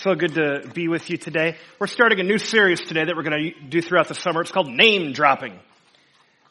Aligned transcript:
So 0.00 0.14
good 0.14 0.36
to 0.36 0.62
be 0.72 0.88
with 0.88 1.10
you 1.10 1.18
today. 1.18 1.58
We're 1.78 1.86
starting 1.86 2.20
a 2.20 2.22
new 2.22 2.38
series 2.38 2.80
today 2.80 3.04
that 3.04 3.14
we're 3.14 3.22
going 3.22 3.52
to 3.52 3.68
do 3.68 3.82
throughout 3.82 4.08
the 4.08 4.14
summer. 4.14 4.40
It's 4.40 4.50
called 4.50 4.70
name 4.70 5.12
dropping. 5.12 5.58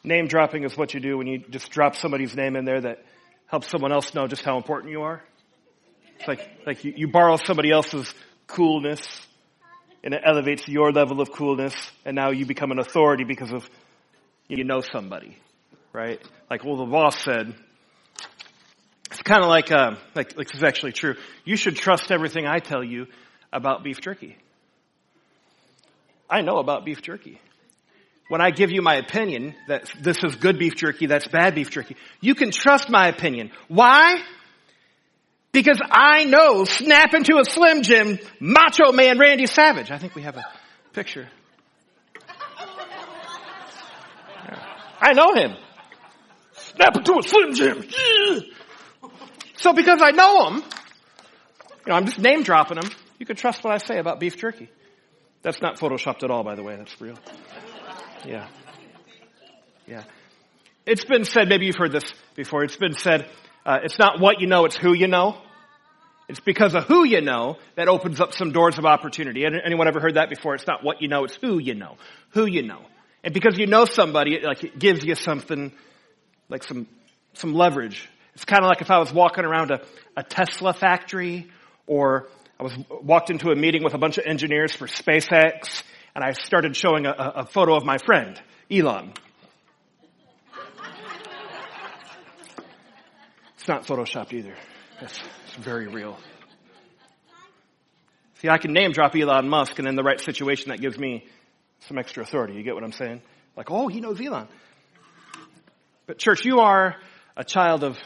Name 0.04 0.28
dropping 0.28 0.62
is 0.62 0.76
what 0.76 0.94
you 0.94 1.00
do 1.00 1.18
when 1.18 1.26
you 1.26 1.40
just 1.50 1.68
drop 1.72 1.96
somebody's 1.96 2.36
name 2.36 2.54
in 2.54 2.64
there 2.64 2.80
that 2.80 3.04
helps 3.46 3.66
someone 3.66 3.90
else 3.90 4.14
know 4.14 4.28
just 4.28 4.44
how 4.44 4.56
important 4.56 4.92
you 4.92 5.02
are. 5.02 5.20
It's 6.16 6.28
like, 6.28 6.48
like 6.64 6.84
you, 6.84 6.94
you 6.96 7.08
borrow 7.08 7.38
somebody 7.38 7.72
else's 7.72 8.14
coolness 8.46 9.00
and 10.04 10.14
it 10.14 10.20
elevates 10.24 10.68
your 10.68 10.92
level 10.92 11.20
of 11.20 11.32
coolness 11.32 11.74
and 12.04 12.14
now 12.14 12.30
you 12.30 12.46
become 12.46 12.70
an 12.70 12.78
authority 12.78 13.24
because 13.24 13.52
of 13.52 13.68
you 14.46 14.62
know 14.62 14.80
somebody, 14.80 15.36
right? 15.92 16.22
Like, 16.48 16.64
well, 16.64 16.76
the 16.76 16.84
boss 16.84 17.20
said, 17.20 17.52
it's 19.10 19.22
kind 19.22 19.42
of 19.42 19.48
like, 19.48 19.72
uh, 19.72 19.96
like, 20.14 20.36
like 20.36 20.46
this 20.46 20.58
is 20.58 20.62
actually 20.62 20.92
true. 20.92 21.16
You 21.44 21.56
should 21.56 21.74
trust 21.74 22.12
everything 22.12 22.46
I 22.46 22.60
tell 22.60 22.84
you 22.84 23.08
about 23.52 23.82
beef 23.82 24.00
jerky. 24.00 24.36
I 26.28 26.42
know 26.42 26.58
about 26.58 26.84
beef 26.84 27.02
jerky. 27.02 27.40
When 28.28 28.40
I 28.40 28.50
give 28.50 28.70
you 28.70 28.80
my 28.80 28.94
opinion 28.94 29.56
that 29.66 29.92
this 30.00 30.22
is 30.22 30.36
good 30.36 30.58
beef 30.58 30.76
jerky, 30.76 31.06
that's 31.06 31.26
bad 31.26 31.56
beef 31.56 31.70
jerky, 31.70 31.96
you 32.20 32.36
can 32.36 32.52
trust 32.52 32.88
my 32.88 33.08
opinion. 33.08 33.50
Why? 33.66 34.22
Because 35.50 35.80
I 35.90 36.24
know 36.24 36.64
snap 36.64 37.12
into 37.12 37.38
a 37.38 37.44
Slim 37.44 37.82
Jim 37.82 38.20
macho 38.38 38.92
man 38.92 39.18
Randy 39.18 39.46
Savage. 39.46 39.90
I 39.90 39.98
think 39.98 40.14
we 40.14 40.22
have 40.22 40.36
a 40.36 40.44
picture. 40.92 41.28
I 45.00 45.12
know 45.14 45.34
him. 45.34 45.56
Snap 46.52 46.96
into 46.96 47.18
a 47.18 47.22
Slim 47.22 47.54
Jim. 47.54 47.84
So 49.56 49.72
because 49.72 50.00
I 50.02 50.12
know 50.12 50.46
him, 50.50 50.56
you 50.56 50.62
know, 51.88 51.94
I'm 51.94 52.06
just 52.06 52.18
name 52.20 52.44
dropping 52.44 52.78
him. 52.78 52.90
You 53.20 53.26
can 53.26 53.36
trust 53.36 53.62
what 53.62 53.74
I 53.74 53.76
say 53.76 53.98
about 53.98 54.18
beef 54.18 54.38
jerky. 54.38 54.70
That's 55.42 55.60
not 55.60 55.78
photoshopped 55.78 56.24
at 56.24 56.30
all, 56.30 56.42
by 56.42 56.54
the 56.54 56.62
way. 56.62 56.74
That's 56.74 56.98
real. 57.00 57.18
Yeah. 58.24 58.48
Yeah. 59.86 60.04
It's 60.86 61.04
been 61.04 61.26
said, 61.26 61.48
maybe 61.50 61.66
you've 61.66 61.76
heard 61.76 61.92
this 61.92 62.12
before, 62.34 62.64
it's 62.64 62.78
been 62.78 62.94
said, 62.94 63.28
uh, 63.66 63.80
it's 63.84 63.98
not 63.98 64.20
what 64.20 64.40
you 64.40 64.46
know, 64.46 64.64
it's 64.64 64.76
who 64.76 64.94
you 64.94 65.06
know. 65.06 65.36
It's 66.30 66.40
because 66.40 66.74
of 66.74 66.84
who 66.84 67.04
you 67.04 67.20
know 67.20 67.58
that 67.74 67.88
opens 67.88 68.20
up 68.20 68.32
some 68.32 68.52
doors 68.52 68.78
of 68.78 68.86
opportunity. 68.86 69.44
Anyone 69.44 69.86
ever 69.86 70.00
heard 70.00 70.14
that 70.14 70.30
before? 70.30 70.54
It's 70.54 70.66
not 70.66 70.82
what 70.82 71.02
you 71.02 71.08
know, 71.08 71.24
it's 71.24 71.36
who 71.36 71.58
you 71.58 71.74
know. 71.74 71.96
Who 72.30 72.46
you 72.46 72.62
know. 72.62 72.80
And 73.22 73.34
because 73.34 73.58
you 73.58 73.66
know 73.66 73.84
somebody, 73.84 74.36
it, 74.36 74.44
like, 74.44 74.64
it 74.64 74.78
gives 74.78 75.04
you 75.04 75.14
something, 75.14 75.72
like 76.48 76.62
some, 76.62 76.86
some 77.34 77.52
leverage. 77.52 78.08
It's 78.34 78.46
kind 78.46 78.64
of 78.64 78.68
like 78.68 78.80
if 78.80 78.90
I 78.90 78.98
was 78.98 79.12
walking 79.12 79.44
around 79.44 79.72
a, 79.72 79.82
a 80.16 80.22
Tesla 80.22 80.72
factory 80.72 81.50
or 81.86 82.28
I 82.60 82.62
was 82.62 82.76
walked 82.90 83.30
into 83.30 83.50
a 83.52 83.56
meeting 83.56 83.82
with 83.82 83.94
a 83.94 83.98
bunch 83.98 84.18
of 84.18 84.26
engineers 84.26 84.74
for 84.74 84.86
SpaceX, 84.86 85.82
and 86.14 86.22
I 86.22 86.32
started 86.32 86.76
showing 86.76 87.06
a, 87.06 87.14
a 87.36 87.46
photo 87.46 87.74
of 87.74 87.86
my 87.86 87.96
friend, 87.96 88.38
Elon. 88.70 89.14
It's 93.54 93.66
not 93.66 93.86
photoshopped 93.86 94.34
either. 94.34 94.54
It's, 95.00 95.18
it's 95.46 95.54
very 95.54 95.86
real. 95.86 96.18
See, 98.42 98.50
I 98.50 98.58
can 98.58 98.74
name 98.74 98.92
drop 98.92 99.16
Elon 99.16 99.48
Musk, 99.48 99.78
and 99.78 99.88
in 99.88 99.96
the 99.96 100.02
right 100.02 100.20
situation, 100.20 100.68
that 100.68 100.82
gives 100.82 100.98
me 100.98 101.24
some 101.88 101.96
extra 101.96 102.24
authority. 102.24 102.56
You 102.56 102.62
get 102.62 102.74
what 102.74 102.84
I'm 102.84 102.92
saying? 102.92 103.22
Like, 103.56 103.70
oh, 103.70 103.88
he 103.88 104.02
knows 104.02 104.20
Elon. 104.20 104.48
But 106.06 106.18
church, 106.18 106.44
you 106.44 106.60
are 106.60 106.96
a 107.38 107.44
child 107.44 107.84
of 107.84 107.98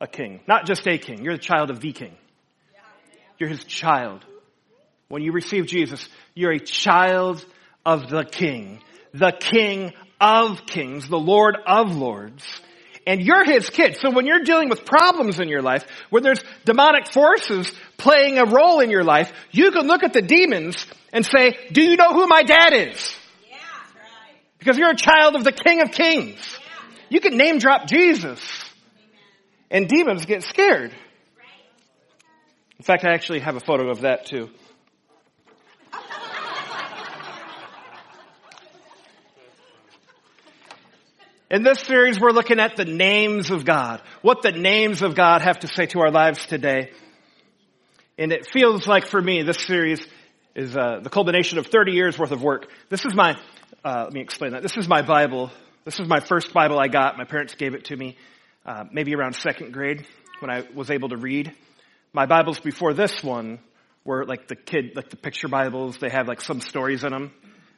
a 0.00 0.08
king. 0.08 0.40
Not 0.48 0.66
just 0.66 0.84
a 0.88 0.98
king. 0.98 1.22
You're 1.22 1.36
the 1.36 1.42
child 1.42 1.70
of 1.70 1.78
the 1.78 1.92
king. 1.92 2.16
You're 3.38 3.48
his 3.48 3.64
child. 3.64 4.24
When 5.08 5.22
you 5.22 5.32
receive 5.32 5.66
Jesus, 5.66 6.06
you're 6.34 6.52
a 6.52 6.60
child 6.60 7.44
of 7.84 8.10
the 8.10 8.24
King, 8.24 8.80
the 9.14 9.32
King 9.32 9.92
of 10.20 10.66
kings, 10.66 11.08
the 11.08 11.18
Lord 11.18 11.56
of 11.66 11.96
lords. 11.96 12.44
And 13.06 13.22
you're 13.22 13.44
his 13.44 13.70
kid. 13.70 13.96
So 14.00 14.10
when 14.10 14.26
you're 14.26 14.42
dealing 14.42 14.68
with 14.68 14.84
problems 14.84 15.40
in 15.40 15.48
your 15.48 15.62
life, 15.62 15.86
when 16.10 16.22
there's 16.22 16.42
demonic 16.66 17.10
forces 17.10 17.72
playing 17.96 18.38
a 18.38 18.44
role 18.44 18.80
in 18.80 18.90
your 18.90 19.04
life, 19.04 19.32
you 19.50 19.70
can 19.70 19.86
look 19.86 20.02
at 20.02 20.12
the 20.12 20.20
demons 20.20 20.86
and 21.10 21.24
say, 21.24 21.56
do 21.72 21.82
you 21.82 21.96
know 21.96 22.12
who 22.12 22.26
my 22.26 22.42
dad 22.42 22.74
is? 22.74 23.16
Because 24.58 24.76
you're 24.76 24.90
a 24.90 24.96
child 24.96 25.36
of 25.36 25.44
the 25.44 25.52
King 25.52 25.80
of 25.80 25.90
Kings. 25.90 26.58
You 27.08 27.20
can 27.20 27.38
name 27.38 27.58
drop 27.58 27.86
Jesus. 27.86 28.40
And 29.70 29.88
demons 29.88 30.26
get 30.26 30.42
scared. 30.42 30.92
In 32.78 32.84
fact, 32.84 33.04
I 33.04 33.12
actually 33.12 33.40
have 33.40 33.56
a 33.56 33.60
photo 33.60 33.90
of 33.90 34.02
that 34.02 34.26
too. 34.26 34.50
In 41.50 41.62
this 41.62 41.80
series, 41.80 42.20
we're 42.20 42.30
looking 42.30 42.60
at 42.60 42.76
the 42.76 42.84
names 42.84 43.50
of 43.50 43.64
God. 43.64 44.02
What 44.20 44.42
the 44.42 44.52
names 44.52 45.02
of 45.02 45.14
God 45.14 45.40
have 45.40 45.60
to 45.60 45.66
say 45.66 45.86
to 45.86 46.00
our 46.00 46.10
lives 46.10 46.44
today. 46.44 46.90
And 48.18 48.32
it 48.32 48.46
feels 48.46 48.86
like 48.86 49.06
for 49.06 49.20
me, 49.20 49.42
this 49.42 49.56
series 49.64 50.06
is 50.54 50.76
uh, 50.76 51.00
the 51.02 51.08
culmination 51.08 51.58
of 51.58 51.66
30 51.66 51.92
years 51.92 52.18
worth 52.18 52.32
of 52.32 52.42
work. 52.42 52.70
This 52.90 53.06
is 53.06 53.14
my, 53.14 53.36
uh, 53.82 54.02
let 54.04 54.12
me 54.12 54.20
explain 54.20 54.52
that. 54.52 54.62
This 54.62 54.76
is 54.76 54.86
my 54.86 55.02
Bible. 55.02 55.50
This 55.84 55.98
is 55.98 56.06
my 56.06 56.20
first 56.20 56.52
Bible 56.52 56.78
I 56.78 56.88
got. 56.88 57.16
My 57.16 57.24
parents 57.24 57.54
gave 57.54 57.74
it 57.74 57.86
to 57.86 57.96
me 57.96 58.16
uh, 58.66 58.84
maybe 58.92 59.14
around 59.14 59.34
second 59.34 59.72
grade 59.72 60.06
when 60.40 60.50
I 60.50 60.64
was 60.74 60.90
able 60.90 61.08
to 61.08 61.16
read. 61.16 61.54
My 62.18 62.26
Bibles 62.26 62.58
before 62.58 62.94
this 62.94 63.22
one 63.22 63.60
were 64.04 64.24
like 64.24 64.48
the 64.48 64.56
kid, 64.56 64.96
like 64.96 65.08
the 65.08 65.16
picture 65.16 65.46
Bibles. 65.46 65.98
They 65.98 66.08
have 66.08 66.26
like 66.26 66.40
some 66.40 66.60
stories 66.60 67.04
in 67.04 67.12
them. 67.12 67.30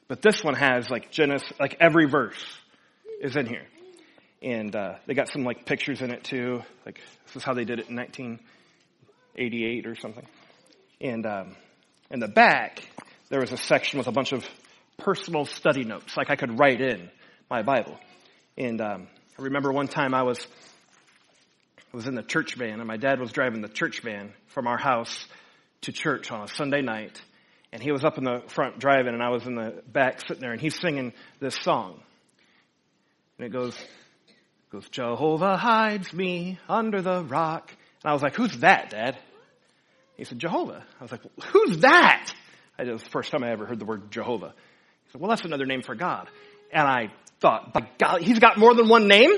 But 0.09 0.23
this 0.23 0.43
one 0.43 0.55
has 0.55 0.89
like 0.89 1.11
Genesis, 1.11 1.53
like 1.61 1.77
every 1.79 2.07
verse 2.09 2.43
is 3.21 3.37
in 3.37 3.45
here. 3.45 3.67
And 4.41 4.75
uh, 4.75 4.95
they 5.05 5.13
got 5.13 5.31
some 5.31 5.45
like 5.45 5.67
pictures 5.67 6.01
in 6.01 6.11
it 6.11 6.25
too. 6.25 6.63
Like 6.87 7.03
this 7.27 7.37
is 7.37 7.43
how 7.43 7.53
they 7.53 7.67
did 7.67 7.81
it 7.81 7.91
in 7.91 7.97
1988 7.97 9.87
or 9.87 9.95
something. 9.95 10.27
And 11.03 11.27
um, 11.27 11.57
in 12.11 12.21
the 12.21 12.29
back, 12.29 12.83
there 13.29 13.41
was 13.41 13.53
a 13.53 13.59
section 13.59 13.99
with 13.99 14.09
a 14.09 14.13
bunch 14.13 14.33
of 14.33 14.49
personal 14.97 15.45
study 15.45 15.85
notes, 15.85 16.17
like 16.17 16.31
I 16.31 16.37
could 16.37 16.59
write 16.59 16.81
in 16.81 17.11
my 17.51 17.61
Bible. 17.61 18.01
And 18.57 18.81
um, 18.81 19.09
I 19.39 19.43
remember 19.43 19.71
one 19.71 19.87
time 19.87 20.15
I 20.15 20.23
was 20.23 20.39
I 21.93 21.97
was 21.97 22.07
in 22.07 22.15
the 22.15 22.23
church 22.23 22.55
van 22.55 22.79
and 22.79 22.87
my 22.87 22.97
dad 22.97 23.19
was 23.19 23.33
driving 23.33 23.63
the 23.63 23.69
church 23.69 24.01
van 24.03 24.33
from 24.49 24.67
our 24.69 24.79
house 24.79 25.27
to 25.83 25.93
church 25.93 26.31
on 26.31 26.43
a 26.43 26.49
Sunday 26.49 26.83
night. 26.83 27.21
And 27.73 27.83
he 27.83 27.91
was 27.91 28.05
up 28.05 28.17
in 28.17 28.25
the 28.25 28.43
front 28.49 28.79
driving 28.79 29.15
and 29.15 29.23
I 29.23 29.31
was 29.31 29.47
in 29.47 29.57
the 29.57 29.83
back 29.87 30.21
sitting 30.21 30.41
there 30.41 30.53
and 30.53 30.61
he's 30.61 30.79
singing 30.79 31.13
this 31.41 31.57
song. 31.57 32.01
And 33.39 33.47
it 33.47 33.51
goes, 33.51 33.77
goes, 34.71 34.89
Jehovah 34.91 35.57
hides 35.57 36.13
me 36.13 36.59
under 36.69 37.03
the 37.03 37.25
rock. 37.25 37.75
And 38.05 38.11
I 38.11 38.13
was 38.13 38.23
like, 38.23 38.37
who's 38.37 38.59
that, 38.59 38.91
dad? 38.91 39.19
He 40.17 40.25
said, 40.25 40.39
Jehovah. 40.39 40.85
I 41.01 41.03
was 41.03 41.11
like, 41.11 41.23
who's 41.47 41.79
that? 41.79 42.33
It 42.79 42.91
was 42.91 43.03
the 43.03 43.11
first 43.11 43.31
time 43.33 43.43
I 43.43 43.51
ever 43.51 43.67
heard 43.67 43.79
the 43.79 43.85
word 43.85 44.11
Jehovah. 44.11 44.55
He 45.07 45.13
said, 45.13 45.21
well, 45.21 45.31
that's 45.31 45.45
another 45.45 45.67
name 45.67 45.83
for 45.83 45.95
God. 45.95 46.29
And 46.73 46.87
I 46.87 47.13
thought, 47.41 47.73
by 47.73 47.89
God, 47.99 48.23
he's 48.23 48.39
got 48.39 48.59
more 48.59 48.75
than 48.75 48.89
one 48.89 49.09
name? 49.09 49.31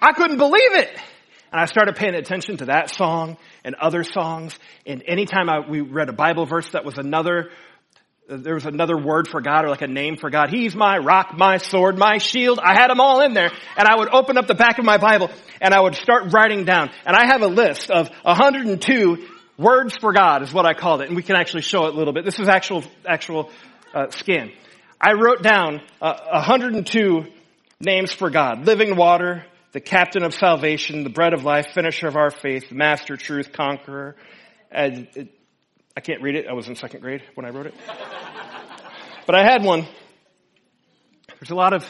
I 0.00 0.12
couldn't 0.12 0.38
believe 0.38 0.74
it. 0.74 0.88
And 1.52 1.60
I 1.60 1.64
started 1.64 1.96
paying 1.96 2.14
attention 2.14 2.58
to 2.58 2.66
that 2.66 2.90
song 2.90 3.36
and 3.64 3.74
other 3.74 4.04
songs. 4.04 4.56
And 4.86 5.02
anytime 5.06 5.50
I, 5.50 5.68
we 5.68 5.80
read 5.80 6.08
a 6.08 6.12
Bible 6.12 6.46
verse 6.46 6.70
that 6.70 6.84
was 6.84 6.96
another, 6.96 7.50
there 8.28 8.54
was 8.54 8.66
another 8.66 8.96
word 8.96 9.26
for 9.26 9.40
God 9.40 9.64
or 9.64 9.68
like 9.68 9.82
a 9.82 9.88
name 9.88 10.16
for 10.16 10.30
God. 10.30 10.50
He's 10.50 10.76
my 10.76 10.98
rock, 10.98 11.36
my 11.36 11.56
sword, 11.56 11.98
my 11.98 12.18
shield. 12.18 12.60
I 12.62 12.74
had 12.74 12.88
them 12.88 13.00
all 13.00 13.20
in 13.20 13.34
there. 13.34 13.50
And 13.76 13.88
I 13.88 13.96
would 13.96 14.14
open 14.14 14.38
up 14.38 14.46
the 14.46 14.54
back 14.54 14.78
of 14.78 14.84
my 14.84 14.98
Bible 14.98 15.28
and 15.60 15.74
I 15.74 15.80
would 15.80 15.96
start 15.96 16.32
writing 16.32 16.64
down. 16.64 16.90
And 17.04 17.16
I 17.16 17.26
have 17.26 17.42
a 17.42 17.48
list 17.48 17.90
of 17.90 18.08
102 18.22 19.26
words 19.58 19.96
for 19.96 20.12
God 20.12 20.42
is 20.42 20.52
what 20.52 20.66
I 20.66 20.74
called 20.74 21.02
it. 21.02 21.08
And 21.08 21.16
we 21.16 21.22
can 21.22 21.36
actually 21.36 21.62
show 21.62 21.86
it 21.86 21.94
a 21.94 21.96
little 21.96 22.14
bit. 22.14 22.24
This 22.24 22.38
is 22.38 22.48
actual, 22.48 22.84
actual 23.06 23.50
uh, 23.92 24.10
scan. 24.10 24.52
I 25.00 25.14
wrote 25.14 25.42
down 25.42 25.80
uh, 26.00 26.14
102 26.30 27.24
names 27.80 28.12
for 28.12 28.30
God. 28.30 28.66
Living 28.66 28.96
water, 28.96 29.44
the 29.72 29.80
captain 29.80 30.22
of 30.22 30.34
salvation, 30.34 31.04
the 31.04 31.10
bread 31.10 31.32
of 31.32 31.44
life, 31.44 31.68
finisher 31.74 32.08
of 32.08 32.16
our 32.16 32.30
faith, 32.30 32.72
master, 32.72 33.16
truth, 33.16 33.52
conqueror. 33.52 34.16
And 34.70 35.08
it, 35.14 35.28
I 35.96 36.00
can't 36.00 36.22
read 36.22 36.34
it. 36.34 36.46
I 36.48 36.52
was 36.52 36.68
in 36.68 36.76
second 36.76 37.00
grade 37.00 37.22
when 37.34 37.46
I 37.46 37.50
wrote 37.50 37.66
it. 37.66 37.74
but 39.26 39.34
I 39.34 39.44
had 39.44 39.62
one. 39.62 39.86
There's 41.38 41.50
a 41.50 41.54
lot 41.54 41.72
of 41.72 41.88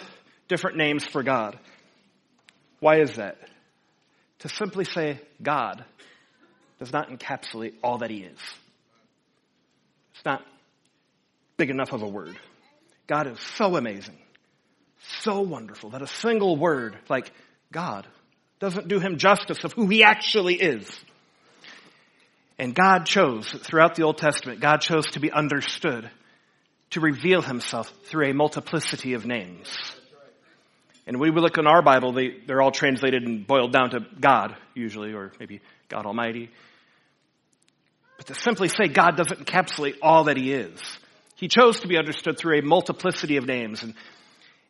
different 0.48 0.76
names 0.76 1.06
for 1.06 1.22
God. 1.22 1.58
Why 2.80 3.00
is 3.00 3.16
that? 3.16 3.38
To 4.40 4.48
simply 4.48 4.84
say 4.84 5.20
God 5.42 5.84
does 6.78 6.92
not 6.92 7.10
encapsulate 7.10 7.74
all 7.82 7.98
that 7.98 8.10
He 8.10 8.18
is. 8.18 8.38
It's 10.14 10.24
not 10.24 10.42
big 11.56 11.70
enough 11.70 11.92
of 11.92 12.02
a 12.02 12.08
word. 12.08 12.38
God 13.06 13.26
is 13.26 13.40
so 13.40 13.76
amazing, 13.76 14.16
so 15.22 15.40
wonderful 15.40 15.90
that 15.90 16.02
a 16.02 16.06
single 16.06 16.56
word 16.56 16.96
like 17.08 17.32
God 17.72 18.06
doesn't 18.58 18.88
do 18.88 19.00
him 19.00 19.18
justice 19.18 19.64
of 19.64 19.72
who 19.72 19.86
he 19.86 20.04
actually 20.04 20.54
is. 20.54 21.00
And 22.58 22.74
God 22.74 23.06
chose, 23.06 23.50
throughout 23.50 23.94
the 23.94 24.02
Old 24.02 24.18
Testament, 24.18 24.60
God 24.60 24.82
chose 24.82 25.06
to 25.12 25.20
be 25.20 25.32
understood, 25.32 26.10
to 26.90 27.00
reveal 27.00 27.40
himself 27.40 27.90
through 28.04 28.30
a 28.30 28.34
multiplicity 28.34 29.14
of 29.14 29.24
names. 29.24 29.74
And 31.06 31.18
when 31.18 31.34
we 31.34 31.40
look 31.40 31.56
in 31.56 31.66
our 31.66 31.80
Bible, 31.80 32.12
they, 32.12 32.36
they're 32.46 32.60
all 32.60 32.70
translated 32.70 33.22
and 33.22 33.46
boiled 33.46 33.72
down 33.72 33.90
to 33.90 34.00
God, 34.20 34.54
usually, 34.74 35.14
or 35.14 35.32
maybe 35.40 35.62
God 35.88 36.04
Almighty. 36.04 36.50
But 38.18 38.26
to 38.26 38.34
simply 38.34 38.68
say 38.68 38.88
God 38.88 39.16
doesn't 39.16 39.46
encapsulate 39.46 39.96
all 40.02 40.24
that 40.24 40.36
He 40.36 40.52
is. 40.52 40.78
He 41.36 41.48
chose 41.48 41.80
to 41.80 41.88
be 41.88 41.96
understood 41.96 42.36
through 42.36 42.58
a 42.58 42.62
multiplicity 42.62 43.38
of 43.38 43.46
names, 43.46 43.82
and, 43.82 43.94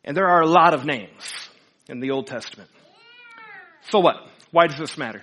and 0.05 0.15
there 0.15 0.29
are 0.29 0.41
a 0.41 0.47
lot 0.47 0.73
of 0.73 0.85
names 0.85 1.49
in 1.89 1.99
the 1.99 2.11
Old 2.11 2.27
Testament. 2.27 2.69
So 3.89 3.99
what? 3.99 4.15
Why 4.51 4.67
does 4.67 4.77
this 4.77 4.97
matter? 4.97 5.21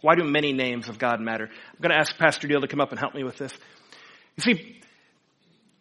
Why 0.00 0.14
do 0.14 0.24
many 0.24 0.52
names 0.52 0.88
of 0.88 0.98
God 0.98 1.20
matter? 1.20 1.44
I'm 1.44 1.80
going 1.80 1.90
to 1.90 1.98
ask 1.98 2.16
Pastor 2.16 2.48
Deal 2.48 2.60
to 2.60 2.68
come 2.68 2.80
up 2.80 2.90
and 2.90 2.98
help 2.98 3.14
me 3.14 3.24
with 3.24 3.36
this. 3.36 3.52
You 4.36 4.42
see, 4.42 4.80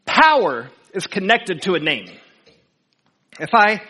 power 0.05 0.69
is 0.93 1.07
connected 1.07 1.63
to 1.63 1.73
a 1.75 1.79
name. 1.79 2.09
If 3.39 3.53
I, 3.53 3.81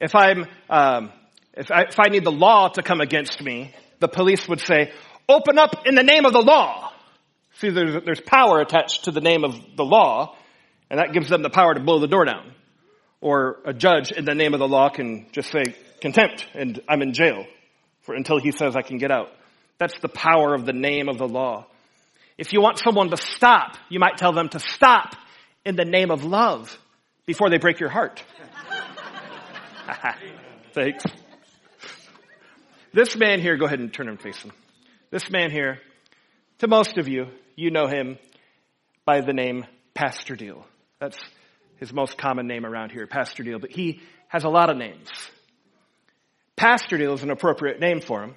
if 0.00 0.14
I'm, 0.14 0.46
um, 0.68 1.12
if 1.54 1.70
I, 1.70 1.82
if 1.88 1.98
I 1.98 2.08
need 2.08 2.24
the 2.24 2.32
law 2.32 2.68
to 2.68 2.82
come 2.82 3.00
against 3.00 3.40
me, 3.40 3.74
the 4.00 4.08
police 4.08 4.46
would 4.48 4.60
say, 4.60 4.92
open 5.28 5.58
up 5.58 5.86
in 5.86 5.94
the 5.94 6.02
name 6.02 6.26
of 6.26 6.32
the 6.32 6.42
law. 6.42 6.92
See, 7.58 7.70
there's, 7.70 8.04
there's 8.04 8.20
power 8.20 8.60
attached 8.60 9.04
to 9.04 9.10
the 9.10 9.22
name 9.22 9.44
of 9.44 9.54
the 9.76 9.84
law, 9.84 10.36
and 10.90 11.00
that 11.00 11.14
gives 11.14 11.30
them 11.30 11.42
the 11.42 11.50
power 11.50 11.72
to 11.72 11.80
blow 11.80 11.98
the 11.98 12.06
door 12.06 12.26
down. 12.26 12.52
Or 13.22 13.60
a 13.64 13.72
judge 13.72 14.12
in 14.12 14.26
the 14.26 14.34
name 14.34 14.52
of 14.52 14.60
the 14.60 14.68
law 14.68 14.90
can 14.90 15.26
just 15.32 15.50
say 15.50 15.74
contempt, 16.00 16.46
and 16.54 16.80
I'm 16.88 17.02
in 17.02 17.12
jail 17.12 17.46
for, 18.02 18.14
until 18.14 18.38
he 18.38 18.52
says 18.52 18.76
I 18.76 18.82
can 18.82 18.98
get 18.98 19.10
out. 19.10 19.28
That's 19.78 19.98
the 20.00 20.08
power 20.08 20.54
of 20.54 20.64
the 20.64 20.72
name 20.72 21.08
of 21.08 21.18
the 21.18 21.28
law. 21.28 21.66
If 22.38 22.52
you 22.52 22.60
want 22.60 22.78
someone 22.78 23.10
to 23.10 23.16
stop, 23.16 23.76
you 23.88 23.98
might 23.98 24.16
tell 24.16 24.32
them 24.32 24.48
to 24.50 24.58
stop 24.58 25.14
in 25.64 25.76
the 25.76 25.84
name 25.84 26.10
of 26.10 26.24
love 26.24 26.78
before 27.26 27.50
they 27.50 27.58
break 27.58 27.80
your 27.80 27.88
heart. 27.88 28.22
Thanks. 30.72 31.04
This 32.92 33.16
man 33.16 33.40
here, 33.40 33.56
go 33.56 33.66
ahead 33.66 33.80
and 33.80 33.92
turn 33.92 34.08
and 34.08 34.20
face 34.20 34.40
him. 34.40 34.52
This 35.10 35.30
man 35.30 35.50
here, 35.50 35.80
to 36.58 36.68
most 36.68 36.98
of 36.98 37.08
you, 37.08 37.26
you 37.54 37.70
know 37.70 37.86
him 37.86 38.18
by 39.04 39.20
the 39.20 39.32
name 39.32 39.64
Pastor 39.94 40.36
Deal. 40.36 40.66
That's 40.98 41.18
his 41.76 41.92
most 41.92 42.16
common 42.18 42.46
name 42.46 42.64
around 42.64 42.92
here, 42.92 43.06
Pastor 43.06 43.42
Deal, 43.42 43.58
but 43.58 43.70
he 43.70 44.00
has 44.28 44.44
a 44.44 44.48
lot 44.48 44.70
of 44.70 44.76
names. 44.76 45.08
Pastor 46.56 46.96
Deal 46.96 47.12
is 47.12 47.22
an 47.22 47.30
appropriate 47.30 47.80
name 47.80 48.00
for 48.00 48.22
him 48.22 48.34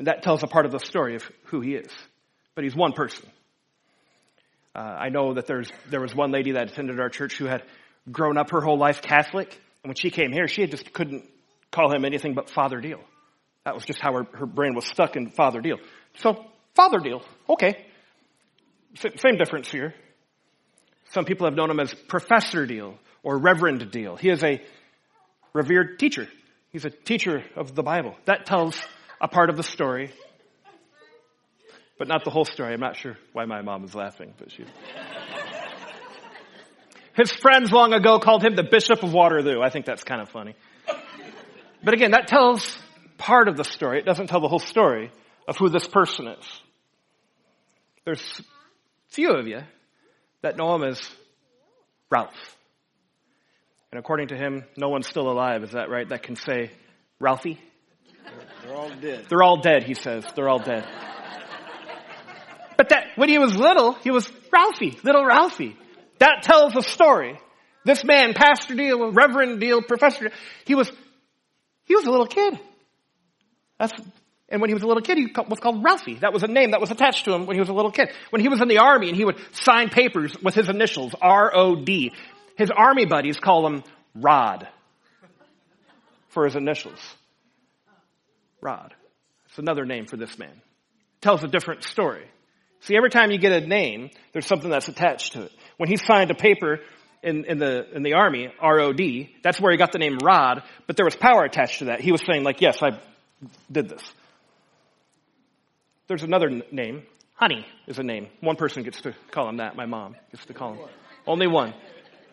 and 0.00 0.06
that 0.06 0.22
tells 0.22 0.42
a 0.42 0.46
part 0.46 0.64
of 0.64 0.72
the 0.72 0.78
story 0.78 1.14
of 1.14 1.30
who 1.44 1.60
he 1.60 1.74
is. 1.74 1.92
But 2.54 2.64
he's 2.64 2.74
one 2.74 2.94
person. 2.94 3.28
Uh, 4.74 4.78
I 4.78 5.10
know 5.10 5.34
that 5.34 5.46
there's, 5.46 5.70
there 5.90 6.00
was 6.00 6.14
one 6.14 6.32
lady 6.32 6.52
that 6.52 6.70
attended 6.70 6.98
our 6.98 7.10
church 7.10 7.36
who 7.36 7.44
had 7.44 7.62
grown 8.10 8.38
up 8.38 8.50
her 8.50 8.62
whole 8.62 8.78
life 8.78 9.02
Catholic. 9.02 9.48
And 9.84 9.90
when 9.90 9.96
she 9.96 10.08
came 10.08 10.32
here, 10.32 10.48
she 10.48 10.66
just 10.66 10.90
couldn't 10.94 11.28
call 11.70 11.92
him 11.92 12.06
anything 12.06 12.32
but 12.32 12.48
Father 12.48 12.80
Deal. 12.80 13.00
That 13.66 13.74
was 13.74 13.84
just 13.84 14.00
how 14.00 14.14
her, 14.14 14.26
her 14.38 14.46
brain 14.46 14.74
was 14.74 14.86
stuck 14.86 15.16
in 15.16 15.28
Father 15.28 15.60
Deal. 15.60 15.76
So, 16.16 16.46
Father 16.74 16.98
Deal. 17.00 17.22
Okay. 17.46 17.84
S- 18.96 19.20
same 19.20 19.36
difference 19.36 19.70
here. 19.70 19.92
Some 21.10 21.26
people 21.26 21.46
have 21.46 21.54
known 21.54 21.70
him 21.70 21.78
as 21.78 21.92
Professor 21.92 22.64
Deal 22.64 22.98
or 23.22 23.36
Reverend 23.36 23.90
Deal. 23.90 24.16
He 24.16 24.30
is 24.30 24.42
a 24.42 24.62
revered 25.52 25.98
teacher. 25.98 26.26
He's 26.70 26.84
a 26.84 26.90
teacher 26.90 27.42
of 27.56 27.74
the 27.74 27.82
Bible. 27.82 28.16
That 28.26 28.46
tells 28.46 28.80
a 29.20 29.28
part 29.28 29.50
of 29.50 29.56
the 29.56 29.62
story, 29.62 30.12
but 31.98 32.08
not 32.08 32.24
the 32.24 32.30
whole 32.30 32.44
story. 32.44 32.72
I'm 32.72 32.80
not 32.80 32.96
sure 32.96 33.16
why 33.32 33.44
my 33.44 33.62
mom 33.62 33.84
is 33.84 33.94
laughing, 33.94 34.34
but 34.38 34.52
she. 34.52 34.64
His 37.16 37.32
friends 37.32 37.72
long 37.72 37.92
ago 37.92 38.18
called 38.18 38.44
him 38.44 38.54
the 38.54 38.62
Bishop 38.62 39.02
of 39.02 39.12
Waterloo. 39.12 39.60
I 39.60 39.70
think 39.70 39.84
that's 39.84 40.04
kind 40.04 40.22
of 40.22 40.28
funny. 40.28 40.54
But 41.82 41.94
again, 41.94 42.12
that 42.12 42.28
tells 42.28 42.78
part 43.18 43.48
of 43.48 43.56
the 43.56 43.64
story. 43.64 43.98
It 43.98 44.06
doesn't 44.06 44.28
tell 44.28 44.40
the 44.40 44.48
whole 44.48 44.60
story 44.60 45.10
of 45.48 45.56
who 45.56 45.68
this 45.68 45.88
person 45.88 46.28
is. 46.28 46.62
There's 48.04 48.40
few 49.08 49.32
of 49.32 49.46
you 49.46 49.62
that 50.42 50.56
know 50.56 50.74
him 50.74 50.84
as 50.84 51.00
Ralph. 52.10 52.56
And 53.92 53.98
according 53.98 54.28
to 54.28 54.36
him, 54.36 54.64
no 54.76 54.88
one's 54.88 55.08
still 55.08 55.28
alive, 55.28 55.64
is 55.64 55.72
that 55.72 55.90
right? 55.90 56.08
That 56.08 56.22
can 56.22 56.36
say 56.36 56.70
Ralphie? 57.18 57.60
They're 58.62 58.74
all 58.74 58.90
dead. 59.00 59.26
They're 59.28 59.42
all 59.42 59.60
dead, 59.60 59.82
he 59.82 59.94
says. 59.94 60.24
They're 60.36 60.48
all 60.48 60.60
dead. 60.60 60.86
But 62.76 62.90
that, 62.90 63.08
when 63.16 63.28
he 63.28 63.38
was 63.38 63.56
little, 63.56 63.94
he 63.94 64.10
was 64.10 64.30
Ralphie, 64.52 64.98
little 65.02 65.24
Ralphie. 65.24 65.76
That 66.18 66.42
tells 66.42 66.76
a 66.76 66.82
story. 66.82 67.38
This 67.84 68.04
man, 68.04 68.32
Pastor 68.34 68.74
Deal, 68.74 69.10
Reverend 69.10 69.58
Deal, 69.60 69.82
Professor 69.82 70.28
Deal, 70.28 70.38
he 70.66 70.74
was, 70.74 70.90
he 71.84 71.96
was 71.96 72.04
a 72.06 72.10
little 72.10 72.26
kid. 72.26 72.60
That's, 73.78 73.92
and 74.48 74.60
when 74.60 74.70
he 74.70 74.74
was 74.74 74.82
a 74.82 74.86
little 74.86 75.02
kid, 75.02 75.18
he 75.18 75.26
was 75.48 75.58
called 75.58 75.82
Ralphie. 75.82 76.18
That 76.20 76.32
was 76.32 76.42
a 76.42 76.48
name 76.48 76.70
that 76.72 76.80
was 76.80 76.90
attached 76.90 77.24
to 77.24 77.32
him 77.32 77.46
when 77.46 77.56
he 77.56 77.60
was 77.60 77.70
a 77.70 77.74
little 77.74 77.90
kid. 77.90 78.10
When 78.30 78.40
he 78.40 78.48
was 78.48 78.60
in 78.60 78.68
the 78.68 78.78
army 78.78 79.08
and 79.08 79.16
he 79.16 79.24
would 79.24 79.38
sign 79.52 79.88
papers 79.88 80.36
with 80.42 80.54
his 80.54 80.68
initials, 80.68 81.14
R-O-D, 81.20 82.12
his 82.60 82.70
army 82.70 83.06
buddies 83.06 83.40
call 83.40 83.66
him 83.66 83.82
Rod 84.14 84.68
for 86.28 86.44
his 86.44 86.54
initials. 86.54 87.00
Rod. 88.60 88.94
It's 89.48 89.58
another 89.58 89.86
name 89.86 90.04
for 90.04 90.18
this 90.18 90.38
man. 90.38 90.60
Tells 91.22 91.42
a 91.42 91.48
different 91.48 91.84
story. 91.84 92.26
See, 92.80 92.94
every 92.96 93.08
time 93.08 93.30
you 93.30 93.38
get 93.38 93.52
a 93.52 93.66
name, 93.66 94.10
there's 94.34 94.46
something 94.46 94.68
that's 94.68 94.88
attached 94.88 95.32
to 95.32 95.44
it. 95.44 95.52
When 95.78 95.88
he 95.88 95.96
signed 95.96 96.30
a 96.30 96.34
paper 96.34 96.80
in, 97.22 97.46
in 97.46 97.58
the 97.58 97.90
in 97.96 98.02
the 98.02 98.12
army, 98.12 98.52
R-O-D, 98.60 99.36
that's 99.42 99.58
where 99.58 99.72
he 99.72 99.78
got 99.78 99.92
the 99.92 99.98
name 99.98 100.18
Rod, 100.22 100.62
but 100.86 100.96
there 100.96 101.06
was 101.06 101.16
power 101.16 101.44
attached 101.44 101.78
to 101.78 101.86
that. 101.86 102.02
He 102.02 102.12
was 102.12 102.22
saying 102.26 102.42
like, 102.42 102.60
yes, 102.60 102.82
I 102.82 103.00
did 103.72 103.88
this. 103.88 104.02
There's 106.08 106.24
another 106.24 106.48
n- 106.50 106.62
name. 106.70 107.04
Honey 107.36 107.66
is 107.86 107.98
a 107.98 108.02
name. 108.02 108.28
One 108.40 108.56
person 108.56 108.82
gets 108.82 109.00
to 109.00 109.14
call 109.30 109.48
him 109.48 109.56
that. 109.56 109.76
My 109.76 109.86
mom 109.86 110.14
gets 110.30 110.44
to 110.46 110.52
call 110.52 110.74
him. 110.74 110.88
Only 111.26 111.46
one. 111.46 111.72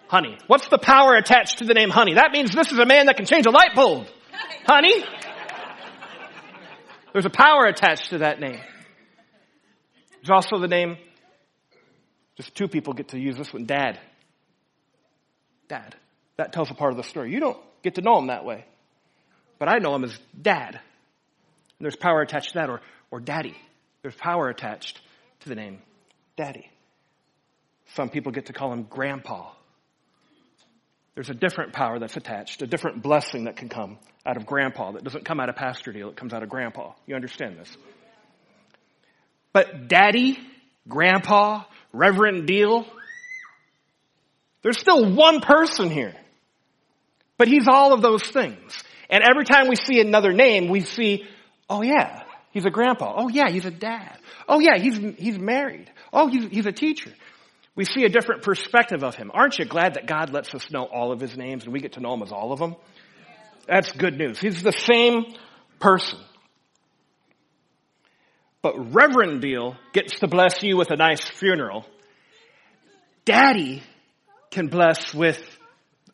Honey. 0.08 0.38
What's 0.48 0.68
the 0.70 0.78
power 0.78 1.16
attached 1.16 1.60
to 1.60 1.66
the 1.66 1.74
name 1.74 1.90
Honey? 1.90 2.14
That 2.16 2.32
means 2.32 2.54
this 2.54 2.72
is 2.72 2.80
a 2.80 2.86
man 2.86 3.08
that 3.08 3.18
can 3.18 3.26
change 3.26 3.46
a 3.46 3.52
light 3.52 3.76
bulb. 3.76 4.08
Honey? 4.66 5.04
There's 7.14 7.26
a 7.26 7.30
power 7.30 7.66
attached 7.66 8.12
to 8.12 8.20
that 8.20 8.40
name. 8.40 8.60
There's 10.22 10.30
also 10.30 10.60
the 10.60 10.68
name, 10.68 10.98
just 12.36 12.56
two 12.56 12.68
people 12.68 12.94
get 12.94 13.10
to 13.10 13.20
use 13.20 13.38
this 13.38 13.52
one, 13.52 13.66
Dad. 13.66 14.00
Dad. 15.68 15.96
That 16.38 16.54
tells 16.54 16.70
a 16.70 16.74
part 16.74 16.92
of 16.92 16.98
the 16.98 17.04
story. 17.04 17.32
You 17.32 17.40
don't 17.40 17.58
get 17.84 17.96
to 17.96 18.02
know 18.02 18.18
him 18.20 18.28
that 18.28 18.46
way. 18.46 18.66
But 19.60 19.70
I 19.70 19.80
know 19.80 19.96
him 19.96 20.04
as 20.04 20.18
Dad. 20.40 20.76
And 20.76 20.82
there's 21.86 21.96
power 21.96 22.22
attached 22.22 22.50
to 22.50 22.60
that, 22.60 22.70
or, 22.70 22.82
or 23.12 23.20
Daddy. 23.20 23.56
There's 24.02 24.16
power 24.16 24.50
attached 24.50 25.00
to 25.42 25.50
the 25.50 25.56
name 25.56 25.82
Daddy. 26.36 26.70
Some 27.96 28.10
people 28.10 28.32
get 28.32 28.48
to 28.48 28.54
call 28.54 28.72
him 28.72 28.84
Grandpa. 28.84 29.52
There's 31.18 31.32
a 31.32 31.34
different 31.34 31.74
power 31.74 31.98
that's 31.98 32.16
attached, 32.16 32.62
a 32.62 32.68
different 32.68 33.02
blessing 33.02 33.46
that 33.46 33.56
can 33.56 33.70
come 33.70 33.98
out 34.24 34.38
of 34.38 34.46
grandpa 34.46 34.92
that 34.92 35.04
doesn't 35.04 35.26
come 35.26 35.40
out 35.40 35.50
of 35.50 35.56
pastor 35.56 35.92
deal, 35.92 36.10
it 36.10 36.16
comes 36.16 36.32
out 36.32 36.44
of 36.44 36.50
grandpa. 36.50 36.94
You 37.08 37.16
understand 37.16 37.58
this? 37.58 37.76
But 39.52 39.88
daddy, 39.88 40.38
grandpa, 40.88 41.64
reverend 41.92 42.46
deal, 42.46 42.86
there's 44.62 44.78
still 44.78 45.12
one 45.12 45.42
person 45.42 45.90
here. 45.90 46.14
But 47.40 47.48
he's 47.48 47.68
all 47.68 47.94
of 47.94 48.04
those 48.04 48.22
things. 48.22 48.84
And 49.10 49.24
every 49.24 49.46
time 49.46 49.70
we 49.70 49.76
see 49.76 50.00
another 50.00 50.34
name, 50.34 50.70
we 50.70 50.82
see, 50.82 51.26
oh 51.68 51.82
yeah, 51.82 52.26
he's 52.52 52.66
a 52.66 52.70
grandpa. 52.70 53.16
Oh 53.18 53.28
yeah, 53.28 53.50
he's 53.50 53.66
a 53.66 53.72
dad. 53.72 54.20
Oh 54.48 54.60
yeah, 54.60 54.78
he's, 54.78 54.98
he's 55.18 55.40
married. 55.40 55.90
Oh, 56.14 56.28
he's, 56.28 56.48
he's 56.52 56.66
a 56.68 56.72
teacher 56.72 57.12
we 57.78 57.86
see 57.86 58.04
a 58.04 58.10
different 58.10 58.42
perspective 58.42 59.04
of 59.04 59.16
him. 59.16 59.30
Aren't 59.34 59.60
you 59.60 59.66
glad 59.66 59.94
that 59.94 60.08
God 60.08 60.32
lets 60.34 60.54
us 60.56 60.72
know 60.72 60.84
all 60.84 61.12
of 61.12 61.22
his 61.22 61.38
names 61.38 61.64
and 61.64 61.72
we 61.72 61.80
get 61.80 61.94
to 61.94 62.00
know 62.00 62.14
him 62.16 62.24
as 62.24 62.32
all 62.32 62.52
of 62.52 62.60
them? 62.60 62.76
That's 63.68 63.92
good 63.92 64.18
news. 64.18 64.40
He's 64.40 64.64
the 64.64 64.72
same 64.72 65.36
person. 65.80 66.18
But 68.64 68.94
Reverend 68.94 69.42
Deal 69.42 69.76
gets 69.94 70.20
to 70.20 70.28
bless 70.28 70.64
you 70.64 70.76
with 70.76 70.90
a 70.90 70.96
nice 70.96 71.24
funeral. 71.24 71.86
Daddy 73.26 73.84
can 74.50 74.68
bless 74.68 75.14
with 75.14 75.40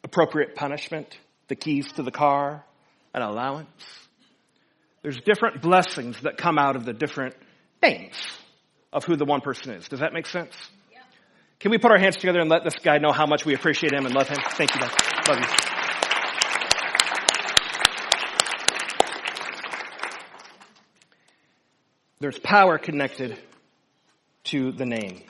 appropriate 0.04 0.56
punishment, 0.56 1.18
the 1.48 1.56
keys 1.56 1.90
to 1.94 2.04
the 2.04 2.12
car, 2.12 2.66
an 3.14 3.22
allowance. 3.22 3.70
There's 5.02 5.22
different 5.22 5.62
blessings 5.62 6.20
that 6.24 6.36
come 6.36 6.58
out 6.58 6.76
of 6.76 6.84
the 6.84 6.94
different 6.94 7.36
names 7.82 8.16
of 8.92 9.06
who 9.06 9.16
the 9.16 9.26
one 9.26 9.40
person 9.40 9.72
is. 9.72 9.88
Does 9.88 10.02
that 10.02 10.12
make 10.12 10.26
sense? 10.26 10.54
Can 11.64 11.72
we 11.72 11.78
put 11.78 11.92
our 11.92 11.98
hands 11.98 12.18
together 12.18 12.42
and 12.42 12.50
let 12.50 12.66
this 12.66 12.76
guy 12.76 12.98
know 12.98 13.14
how 13.14 13.26
much 13.26 13.46
we 13.46 13.56
appreciate 13.56 13.94
him 13.94 14.06
and 14.06 14.14
love 14.14 14.28
him? 14.28 14.36
Thank 14.50 14.76
you, 14.76 14.82
guys. 14.82 14.92
Love 15.30 15.40
you. 15.40 15.46
There's 22.20 22.38
power 22.38 22.78
connected 22.78 23.40
to 24.44 24.74
the 24.74 24.86
name. 24.86 25.24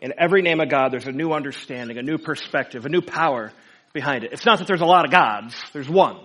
In 0.00 0.14
every 0.16 0.42
name 0.42 0.60
of 0.60 0.68
God, 0.68 0.92
there's 0.92 1.08
a 1.08 1.12
new 1.12 1.32
understanding, 1.32 1.98
a 1.98 2.02
new 2.02 2.18
perspective, 2.18 2.86
a 2.86 2.88
new 2.88 3.02
power 3.02 3.52
behind 3.92 4.22
it. 4.22 4.32
It's 4.32 4.46
not 4.46 4.60
that 4.60 4.68
there's 4.68 4.80
a 4.80 4.86
lot 4.86 5.04
of 5.04 5.10
gods, 5.10 5.56
there's 5.72 5.88
one. 5.88 6.20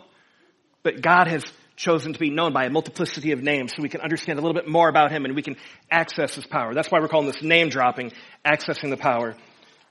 But 0.84 1.02
God 1.02 1.26
has 1.26 1.44
chosen 1.80 2.12
to 2.12 2.20
be 2.20 2.30
known 2.30 2.52
by 2.52 2.66
a 2.66 2.70
multiplicity 2.70 3.32
of 3.32 3.42
names 3.42 3.74
so 3.74 3.82
we 3.82 3.88
can 3.88 4.02
understand 4.02 4.38
a 4.38 4.42
little 4.42 4.54
bit 4.54 4.68
more 4.68 4.90
about 4.90 5.12
Him 5.12 5.24
and 5.24 5.34
we 5.34 5.42
can 5.42 5.56
access 5.90 6.36
His 6.36 6.46
power. 6.46 6.74
That's 6.74 6.92
why 6.92 7.00
we're 7.00 7.08
calling 7.08 7.28
this 7.28 7.42
name 7.42 7.70
dropping, 7.70 8.12
accessing 8.46 8.90
the 8.90 8.98
power 8.98 9.36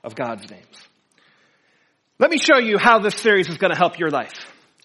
of 0.03 0.15
God's 0.15 0.49
names. 0.49 0.87
Let 2.19 2.29
me 2.29 2.37
show 2.37 2.59
you 2.59 2.77
how 2.77 2.99
this 2.99 3.15
series 3.15 3.49
is 3.49 3.57
going 3.57 3.71
to 3.71 3.77
help 3.77 3.97
your 3.97 4.11
life. 4.11 4.33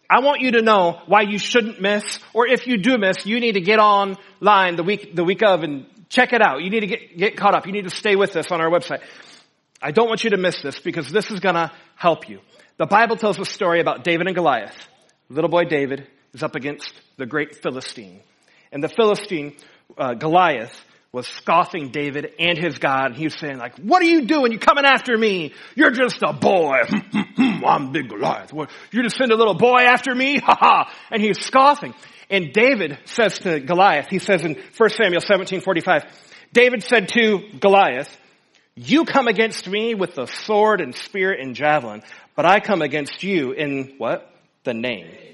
I 0.08 0.20
want 0.20 0.40
you 0.40 0.52
to 0.52 0.62
know 0.62 1.02
why 1.06 1.22
you 1.22 1.38
shouldn't 1.38 1.80
miss, 1.80 2.20
or 2.32 2.46
if 2.46 2.66
you 2.66 2.78
do 2.78 2.96
miss, 2.96 3.26
you 3.26 3.38
need 3.38 3.52
to 3.52 3.60
get 3.60 3.78
online 3.78 4.76
the 4.76 4.82
week, 4.82 5.14
the 5.14 5.24
week 5.24 5.42
of 5.42 5.62
and 5.62 5.86
check 6.08 6.32
it 6.32 6.40
out. 6.40 6.62
You 6.62 6.70
need 6.70 6.80
to 6.80 6.86
get, 6.86 7.18
get 7.18 7.36
caught 7.36 7.54
up. 7.54 7.66
You 7.66 7.72
need 7.72 7.84
to 7.84 7.94
stay 7.94 8.16
with 8.16 8.34
us 8.36 8.50
on 8.50 8.62
our 8.62 8.70
website. 8.70 9.00
I 9.82 9.90
don't 9.90 10.08
want 10.08 10.24
you 10.24 10.30
to 10.30 10.38
miss 10.38 10.62
this 10.62 10.78
because 10.78 11.10
this 11.10 11.30
is 11.30 11.40
going 11.40 11.56
to 11.56 11.70
help 11.96 12.30
you. 12.30 12.40
The 12.78 12.86
Bible 12.86 13.16
tells 13.16 13.38
a 13.38 13.44
story 13.44 13.80
about 13.80 14.04
David 14.04 14.26
and 14.26 14.34
Goliath. 14.34 14.88
Little 15.28 15.50
boy 15.50 15.64
David 15.64 16.08
is 16.34 16.42
up 16.42 16.54
against 16.54 16.92
the 17.16 17.26
great 17.26 17.56
Philistine. 17.62 18.20
And 18.72 18.82
the 18.82 18.88
Philistine, 18.88 19.56
uh, 19.96 20.14
Goliath, 20.14 20.84
was 21.12 21.28
scoffing 21.28 21.90
David 21.90 22.34
and 22.40 22.58
his 22.58 22.78
God. 22.78 23.06
And 23.06 23.16
he 23.16 23.24
was 23.24 23.38
saying 23.38 23.56
like, 23.56 23.78
what 23.78 24.02
are 24.02 24.06
you 24.06 24.26
doing? 24.26 24.50
You 24.50 24.58
coming 24.58 24.84
after 24.84 25.16
me? 25.16 25.54
You're 25.76 25.92
just 25.92 26.20
a 26.22 26.32
boy. 26.32 26.78
I'm 27.38 27.92
big 27.92 28.08
Goliath. 28.08 28.52
You 28.90 29.02
just 29.04 29.16
send 29.16 29.30
a 29.30 29.36
little 29.36 29.54
boy 29.54 29.82
after 29.82 30.14
me? 30.14 30.38
Ha 30.44 30.56
ha. 30.58 30.94
And 31.10 31.22
he's 31.22 31.38
scoffing. 31.38 31.94
And 32.28 32.52
David 32.52 32.98
says 33.04 33.38
to 33.40 33.60
Goliath, 33.60 34.08
he 34.10 34.18
says 34.18 34.44
in 34.44 34.60
1 34.76 34.88
Samuel 34.90 35.20
17, 35.20 35.60
45, 35.60 36.04
David 36.52 36.82
said 36.82 37.08
to 37.10 37.38
Goliath, 37.60 38.14
you 38.74 39.04
come 39.04 39.28
against 39.28 39.68
me 39.68 39.94
with 39.94 40.14
the 40.14 40.26
sword 40.26 40.80
and 40.80 40.96
spear 40.96 41.32
and 41.32 41.54
javelin, 41.54 42.02
but 42.34 42.44
I 42.44 42.58
come 42.58 42.82
against 42.82 43.22
you 43.22 43.52
in 43.52 43.94
what? 43.98 44.28
The 44.64 44.74
name. 44.74 45.33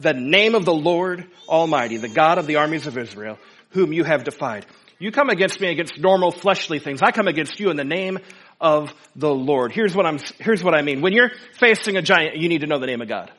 The 0.00 0.12
name 0.12 0.54
of 0.54 0.64
the 0.64 0.74
Lord 0.74 1.26
Almighty, 1.48 1.96
the 1.96 2.08
God 2.08 2.38
of 2.38 2.46
the 2.46 2.56
armies 2.56 2.86
of 2.86 2.98
Israel, 2.98 3.38
whom 3.70 3.92
you 3.92 4.04
have 4.04 4.24
defied. 4.24 4.66
You 4.98 5.10
come 5.10 5.28
against 5.28 5.60
me 5.60 5.68
against 5.68 5.98
normal 5.98 6.30
fleshly 6.30 6.78
things. 6.78 7.02
I 7.02 7.10
come 7.10 7.28
against 7.28 7.60
you 7.60 7.70
in 7.70 7.76
the 7.76 7.84
name 7.84 8.18
of 8.60 8.94
the 9.14 9.32
Lord. 9.32 9.72
Here's 9.72 9.94
what 9.94 10.06
I'm, 10.06 10.18
here's 10.38 10.64
what 10.64 10.74
I 10.74 10.82
mean. 10.82 11.02
When 11.02 11.12
you're 11.12 11.30
facing 11.58 11.96
a 11.96 12.02
giant, 12.02 12.36
you 12.36 12.48
need 12.48 12.62
to 12.62 12.66
know 12.66 12.78
the 12.78 12.86
name 12.86 13.02
of 13.02 13.08
God. 13.08 13.30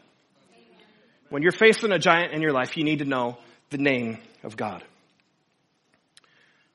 When 1.29 1.41
you're 1.41 1.51
facing 1.51 1.91
a 1.91 1.99
giant 1.99 2.33
in 2.33 2.41
your 2.41 2.53
life, 2.53 2.77
you 2.77 2.83
need 2.83 2.99
to 2.99 3.05
know 3.05 3.37
the 3.69 3.77
name 3.77 4.19
of 4.43 4.55
God. 4.55 4.83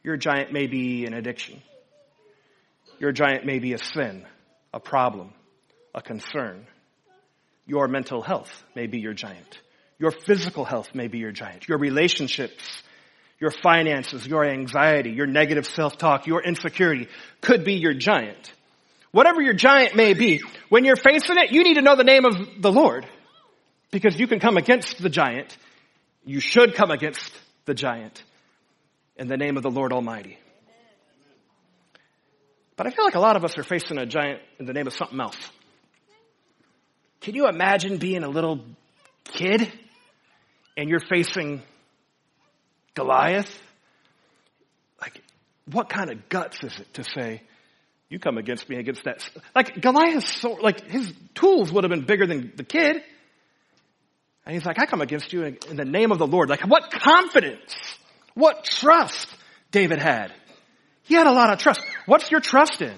Your 0.03 0.17
giant 0.17 0.53
may 0.53 0.67
be 0.67 1.07
an 1.07 1.15
addiction. 1.15 1.63
Your 2.99 3.13
giant 3.13 3.47
may 3.47 3.61
be 3.61 3.73
a 3.73 3.79
sin, 3.79 4.27
a 4.75 4.81
problem, 4.81 5.33
a 5.95 6.03
concern. 6.03 6.67
Your 7.67 7.87
mental 7.89 8.21
health 8.21 8.65
may 8.75 8.87
be 8.89 8.99
your 8.99 9.15
giant. 9.15 9.61
Your 10.03 10.11
physical 10.11 10.67
health 10.67 10.95
may 10.95 11.09
be 11.09 11.17
your 11.17 11.33
giant. 11.33 11.67
Your 11.67 11.79
relationships 11.79 12.83
your 13.43 13.51
finances, 13.51 14.25
your 14.25 14.45
anxiety, 14.45 15.11
your 15.11 15.27
negative 15.27 15.67
self-talk, 15.67 16.29
your 16.29 16.41
insecurity 16.41 17.09
could 17.41 17.65
be 17.65 17.75
your 17.75 17.93
giant. 17.93 18.53
Whatever 19.11 19.43
your 19.43 19.53
giant 19.53 19.97
may 19.97 20.15
be, 20.15 20.41
when 20.69 20.85
you're 20.85 20.95
facing 20.95 21.39
it, 21.39 21.51
you 21.51 21.65
need 21.65 21.75
to 21.75 21.83
know 21.83 21.97
the 21.97 22.05
name 22.05 22.25
of 22.25 22.37
the 22.61 22.71
Lord. 22.71 23.05
Because 23.91 24.19
you 24.19 24.29
can 24.29 24.39
come 24.39 24.57
against 24.57 25.03
the 25.03 25.09
giant. 25.09 25.57
You 26.25 26.39
should 26.39 26.77
come 26.77 26.93
against 26.93 27.33
the 27.65 27.75
giant 27.75 28.23
in 29.17 29.27
the 29.27 29.37
name 29.37 29.57
of 29.57 29.65
the 29.65 29.73
Lord 29.73 29.93
Almighty. 29.93 30.39
But 32.77 32.87
I 32.87 32.91
feel 32.91 33.05
like 33.05 33.17
a 33.17 33.21
lot 33.21 33.35
of 33.35 33.45
us 33.45 33.59
are 33.59 33.65
facing 33.65 33.99
a 33.99 34.07
giant 34.07 34.41
in 34.61 34.67
the 34.67 34.73
name 34.73 34.87
of 34.87 34.93
something 34.93 35.21
else. 35.21 35.37
Can 37.23 37.35
you 37.35 37.49
imagine 37.49 37.97
being 37.97 38.23
a 38.23 38.29
little 38.29 38.61
kid 39.25 39.69
and 40.77 40.89
you're 40.89 41.01
facing 41.01 41.63
Goliath? 42.95 43.61
Like, 45.01 45.23
what 45.71 45.89
kind 45.89 46.11
of 46.11 46.29
guts 46.29 46.63
is 46.63 46.79
it 46.79 46.95
to 46.95 47.05
say, 47.05 47.43
you 48.09 48.19
come 48.19 48.37
against 48.37 48.69
me 48.69 48.77
against 48.77 49.05
that? 49.05 49.27
Like, 49.55 49.81
Goliath's 49.81 50.41
so, 50.41 50.53
like, 50.53 50.91
his 50.91 51.13
tools 51.35 51.73
would 51.73 51.85
have 51.85 51.91
been 51.91 52.05
bigger 52.05 52.27
than 52.27 52.53
the 52.57 52.65
kid. 52.65 53.03
And 54.45 54.55
he's 54.55 54.67
like, 54.67 54.79
I 54.79 54.87
come 54.87 55.01
against 55.01 55.33
you 55.33 55.45
in 55.45 55.77
the 55.77 55.85
name 55.85 56.13
of 56.13 56.19
the 56.19 56.27
Lord. 56.27 56.51
Like, 56.51 56.61
what 56.67 56.91
confidence, 56.91 57.75
what 58.35 58.65
trust 58.65 59.29
David 59.71 60.01
had. 60.01 60.33
He 61.05 61.15
had 61.15 61.27
a 61.27 61.33
lot 61.33 61.53
of 61.53 61.59
trust. 61.59 61.81
What's 62.07 62.31
your 62.31 62.41
trust 62.41 62.83
in? 62.83 62.95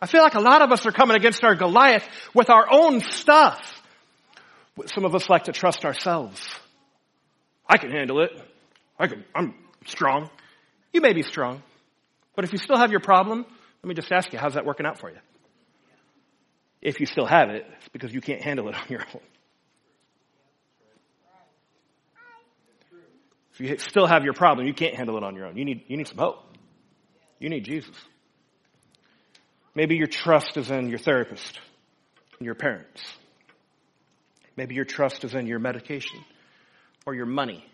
I 0.00 0.06
feel 0.06 0.22
like 0.22 0.34
a 0.34 0.40
lot 0.40 0.62
of 0.62 0.70
us 0.70 0.84
are 0.86 0.92
coming 0.92 1.16
against 1.16 1.42
our 1.42 1.54
Goliath 1.54 2.06
with 2.34 2.50
our 2.50 2.66
own 2.70 3.00
stuff. 3.00 3.82
Some 4.86 5.04
of 5.06 5.14
us 5.14 5.30
like 5.30 5.44
to 5.44 5.52
trust 5.52 5.84
ourselves. 5.84 6.46
I 7.68 7.78
can 7.78 7.90
handle 7.90 8.20
it. 8.20 8.30
I 8.98 9.06
can, 9.08 9.24
I'm 9.34 9.54
strong. 9.86 10.30
You 10.92 11.00
may 11.00 11.12
be 11.12 11.22
strong. 11.22 11.62
But 12.34 12.44
if 12.44 12.52
you 12.52 12.58
still 12.58 12.76
have 12.76 12.90
your 12.90 13.00
problem, 13.00 13.44
let 13.82 13.88
me 13.88 13.94
just 13.94 14.12
ask 14.12 14.32
you, 14.32 14.38
how's 14.38 14.54
that 14.54 14.64
working 14.64 14.86
out 14.86 14.98
for 14.98 15.10
you? 15.10 15.18
If 16.80 17.00
you 17.00 17.06
still 17.06 17.26
have 17.26 17.50
it, 17.50 17.66
it's 17.78 17.88
because 17.88 18.12
you 18.12 18.20
can't 18.20 18.42
handle 18.42 18.68
it 18.68 18.74
on 18.74 18.84
your 18.88 19.00
own. 19.14 19.22
If 23.54 23.60
you 23.60 23.78
still 23.78 24.06
have 24.06 24.22
your 24.22 24.34
problem, 24.34 24.66
you 24.66 24.74
can't 24.74 24.94
handle 24.94 25.16
it 25.16 25.24
on 25.24 25.34
your 25.34 25.46
own. 25.46 25.56
You 25.56 25.64
need, 25.64 25.84
you 25.88 25.96
need 25.96 26.06
some 26.06 26.18
help. 26.18 26.44
You 27.38 27.48
need 27.48 27.64
Jesus. 27.64 27.96
Maybe 29.74 29.96
your 29.96 30.06
trust 30.06 30.56
is 30.56 30.70
in 30.70 30.88
your 30.90 30.98
therapist 30.98 31.58
and 32.38 32.46
your 32.46 32.54
parents. 32.54 33.02
Maybe 34.56 34.74
your 34.74 34.84
trust 34.84 35.24
is 35.24 35.34
in 35.34 35.46
your 35.46 35.58
medication 35.58 36.20
or 37.06 37.14
your 37.14 37.26
money 37.26 37.64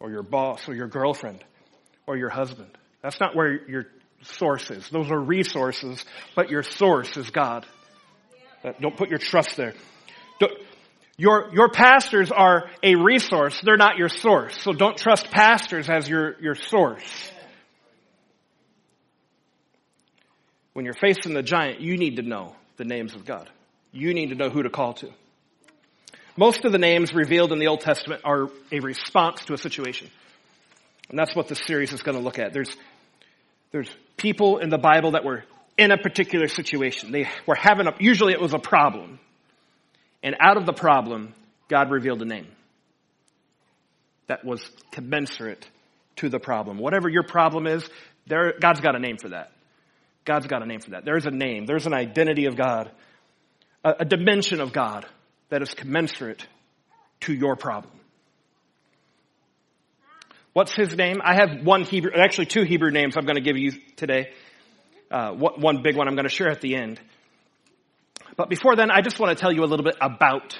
or 0.00 0.10
your 0.10 0.22
boss 0.22 0.68
or 0.68 0.74
your 0.74 0.88
girlfriend 0.88 1.44
or 2.06 2.16
your 2.16 2.30
husband. 2.30 2.70
That's 3.02 3.20
not 3.20 3.34
where 3.36 3.68
your 3.68 3.86
source 4.22 4.70
is. 4.70 4.88
Those 4.88 5.10
are 5.10 5.20
resources, 5.20 6.04
but 6.34 6.48
your 6.48 6.62
source 6.62 7.16
is 7.16 7.30
God. 7.30 7.66
Uh, 8.62 8.72
don't 8.80 8.96
put 8.96 9.10
your 9.10 9.18
trust 9.18 9.56
there. 9.56 9.74
Don't, 10.38 10.52
your, 11.16 11.50
your 11.52 11.68
pastors 11.68 12.32
are 12.32 12.70
a 12.82 12.94
resource. 12.96 13.60
They're 13.62 13.76
not 13.76 13.98
your 13.98 14.08
source. 14.08 14.56
So 14.62 14.72
don't 14.72 14.96
trust 14.96 15.30
pastors 15.30 15.88
as 15.90 16.08
your, 16.08 16.40
your 16.40 16.54
source. 16.54 17.30
When 20.72 20.84
you're 20.84 20.94
facing 20.94 21.34
the 21.34 21.42
giant, 21.42 21.80
you 21.80 21.96
need 21.96 22.16
to 22.16 22.22
know 22.22 22.56
the 22.76 22.84
names 22.84 23.14
of 23.14 23.24
God. 23.24 23.48
You 23.92 24.12
need 24.12 24.30
to 24.30 24.34
know 24.34 24.50
who 24.50 24.64
to 24.64 24.70
call 24.70 24.94
to. 24.94 25.10
Most 26.36 26.64
of 26.64 26.72
the 26.72 26.78
names 26.78 27.14
revealed 27.14 27.52
in 27.52 27.58
the 27.58 27.68
Old 27.68 27.80
Testament 27.80 28.22
are 28.24 28.48
a 28.72 28.80
response 28.80 29.44
to 29.44 29.54
a 29.54 29.58
situation. 29.58 30.10
And 31.08 31.18
that's 31.18 31.34
what 31.36 31.48
this 31.48 31.60
series 31.64 31.92
is 31.92 32.02
going 32.02 32.16
to 32.16 32.22
look 32.22 32.38
at. 32.38 32.52
There's, 32.52 32.74
there's 33.70 33.88
people 34.16 34.58
in 34.58 34.68
the 34.68 34.78
Bible 34.78 35.12
that 35.12 35.24
were 35.24 35.44
in 35.78 35.92
a 35.92 35.98
particular 35.98 36.48
situation. 36.48 37.12
They 37.12 37.28
were 37.46 37.54
having 37.54 37.86
a, 37.86 37.94
usually 38.00 38.32
it 38.32 38.40
was 38.40 38.54
a 38.54 38.58
problem. 38.58 39.20
And 40.22 40.34
out 40.40 40.56
of 40.56 40.66
the 40.66 40.72
problem, 40.72 41.34
God 41.68 41.90
revealed 41.90 42.22
a 42.22 42.24
name 42.24 42.48
that 44.26 44.44
was 44.44 44.64
commensurate 44.90 45.68
to 46.16 46.28
the 46.28 46.38
problem. 46.38 46.78
Whatever 46.78 47.08
your 47.08 47.24
problem 47.24 47.66
is, 47.66 47.88
there, 48.26 48.54
God's 48.58 48.80
got 48.80 48.96
a 48.96 48.98
name 48.98 49.18
for 49.18 49.28
that. 49.28 49.52
God's 50.24 50.46
got 50.46 50.62
a 50.62 50.66
name 50.66 50.80
for 50.80 50.90
that. 50.90 51.04
There's 51.04 51.26
a 51.26 51.30
name. 51.30 51.66
There's 51.66 51.86
an 51.86 51.92
identity 51.92 52.46
of 52.46 52.56
God, 52.56 52.90
a, 53.84 53.96
a 54.00 54.04
dimension 54.04 54.60
of 54.60 54.72
God 54.72 55.06
that 55.48 55.62
is 55.62 55.74
commensurate 55.74 56.46
to 57.20 57.32
your 57.32 57.56
problem. 57.56 57.92
What's 60.52 60.72
his 60.72 60.96
name? 60.96 61.20
I 61.22 61.34
have 61.34 61.64
one 61.64 61.82
Hebrew, 61.82 62.12
actually 62.16 62.46
two 62.46 62.62
Hebrew 62.62 62.90
names 62.90 63.16
I'm 63.16 63.24
going 63.24 63.36
to 63.36 63.42
give 63.42 63.56
you 63.56 63.72
today. 63.96 64.32
Uh, 65.10 65.32
one 65.32 65.82
big 65.82 65.96
one 65.96 66.08
I'm 66.08 66.14
going 66.14 66.28
to 66.28 66.34
share 66.34 66.48
at 66.48 66.60
the 66.60 66.76
end. 66.76 67.00
But 68.36 68.48
before 68.48 68.76
then, 68.76 68.90
I 68.90 69.00
just 69.00 69.18
want 69.18 69.36
to 69.36 69.40
tell 69.40 69.52
you 69.52 69.64
a 69.64 69.66
little 69.66 69.84
bit 69.84 69.96
about 70.00 70.58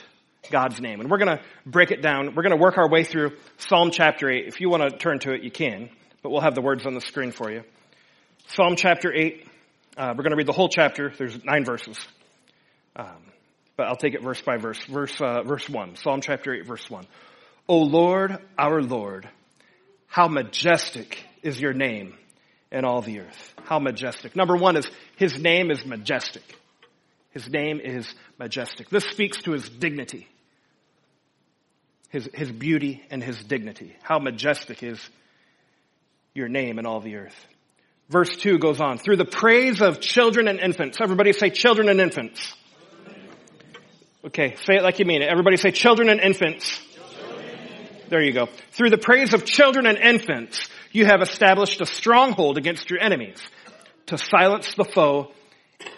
God's 0.50 0.81
name. 0.81 1.00
And 1.00 1.11
we're 1.11 1.19
going 1.19 1.38
to 1.38 1.43
break 1.64 1.91
it 1.91 2.03
down. 2.03 2.35
We're 2.35 2.43
going 2.43 2.57
to 2.57 2.61
work 2.61 2.76
our 2.76 2.88
way 2.88 3.05
through 3.05 3.33
Psalm 3.59 3.91
chapter 3.91 4.31
8. 4.31 4.47
If 4.47 4.61
you 4.61 4.69
want 4.69 4.83
to 4.83 4.97
turn 4.97 5.19
to 5.21 5.33
it, 5.33 5.43
you 5.43 5.50
can. 5.50 5.91
But 6.23 6.31
we'll 6.31 6.41
have 6.41 6.55
the 6.55 6.62
words 6.62 6.87
on 6.87 6.95
the 6.95 7.00
screen 7.00 7.33
for 7.33 7.50
you. 7.50 7.62
Psalm 8.49 8.76
chapter 8.76 9.12
8. 9.12 9.47
Uh, 9.97 10.14
we're 10.17 10.23
going 10.23 10.31
to 10.31 10.37
read 10.37 10.47
the 10.47 10.53
whole 10.53 10.69
chapter. 10.69 11.12
There's 11.17 11.45
nine 11.45 11.64
verses. 11.64 11.99
Um, 12.97 13.23
but 13.76 13.87
I'll 13.87 13.97
take 13.97 14.14
it 14.14 14.23
verse 14.23 14.40
by 14.40 14.57
verse. 14.57 14.83
Verse, 14.85 15.21
uh, 15.21 15.43
verse 15.43 15.69
1. 15.69 15.97
Psalm 15.97 16.21
chapter 16.21 16.54
8, 16.54 16.66
verse 16.66 16.88
1. 16.88 17.07
O 17.69 17.78
Lord, 17.78 18.38
our 18.59 18.83
Lord, 18.83 19.28
how 20.07 20.28
majestic 20.28 21.25
is 21.43 21.61
your 21.61 21.73
name 21.73 22.14
in 22.71 22.85
all 22.85 23.00
the 23.00 23.21
earth. 23.21 23.54
How 23.64 23.78
majestic. 23.78 24.37
Number 24.37 24.57
one 24.57 24.76
is 24.76 24.90
his 25.16 25.38
name 25.38 25.71
is 25.71 25.87
majestic. 25.87 26.43
His 27.31 27.49
name 27.49 27.81
is 27.81 28.12
majestic. 28.38 28.90
This 28.90 29.04
speaks 29.04 29.43
to 29.43 29.52
his 29.52 29.69
dignity. 29.69 30.28
His, 32.11 32.28
his 32.35 32.52
beauty 32.52 33.02
and 33.11 33.23
his 33.23 33.43
dignity. 33.43 33.97
How 34.02 34.19
majestic 34.19 34.83
is 34.83 35.00
your 36.35 36.49
name 36.49 36.78
in 36.78 36.87
all 36.87 37.00
the 37.00 37.16
earth. 37.16 37.47
Verse 38.09 38.37
2 38.37 38.59
goes 38.59 38.81
on. 38.81 38.99
Through 38.99 39.16
the 39.16 39.25
praise 39.25 39.81
of 39.81 40.00
children 40.00 40.49
and 40.49 40.61
infants. 40.61 40.99
Everybody 41.00 41.33
say 41.33 41.50
children 41.50 41.88
and 41.88 42.00
infants. 42.00 42.54
Okay, 44.26 44.57
say 44.64 44.76
it 44.76 44.83
like 44.83 44.99
you 44.99 45.04
mean 45.04 45.21
it. 45.21 45.28
Everybody 45.28 45.59
say 45.59 45.71
children 45.71 46.09
and 46.09 46.19
infants. 46.19 46.81
There 48.09 48.23
you 48.23 48.33
go. 48.33 48.49
Through 48.73 48.90
the 48.90 48.99
praise 48.99 49.35
of 49.35 49.45
children 49.45 49.87
and 49.87 49.99
infants, 49.99 50.69
you 50.93 51.04
have 51.04 51.21
established 51.21 51.81
a 51.83 51.87
stronghold 51.87 52.57
against 52.57 52.88
your 52.88 53.00
enemies 53.00 53.38
to 54.07 54.16
silence 54.16 54.75
the 54.75 54.85
foe 54.85 55.33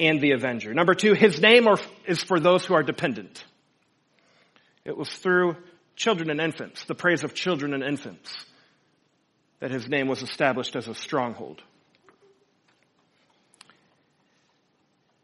and 0.01 0.21
the 0.21 0.33
avenger. 0.33 0.75
Number 0.75 0.95
two, 0.95 1.15
his 1.15 1.41
name 1.41 1.69
is 2.07 2.23
for 2.23 2.41
those 2.41 2.65
who 2.65 2.75
are 2.75 2.83
dependent. 2.83 3.45
It 4.85 4.97
was 4.97 5.09
through 5.09 5.57
children 5.95 6.29
and 6.29 6.41
infants, 6.41 6.85
the 6.85 6.95
praise 6.95 7.23
of 7.23 7.33
children 7.33 7.75
and 7.75 7.83
infants, 7.83 8.45
that 9.61 9.71
his 9.71 9.89
name 9.89 10.09
was 10.09 10.23
established 10.23 10.75
as 10.75 10.89
a 10.89 10.95
stronghold. 10.95 11.63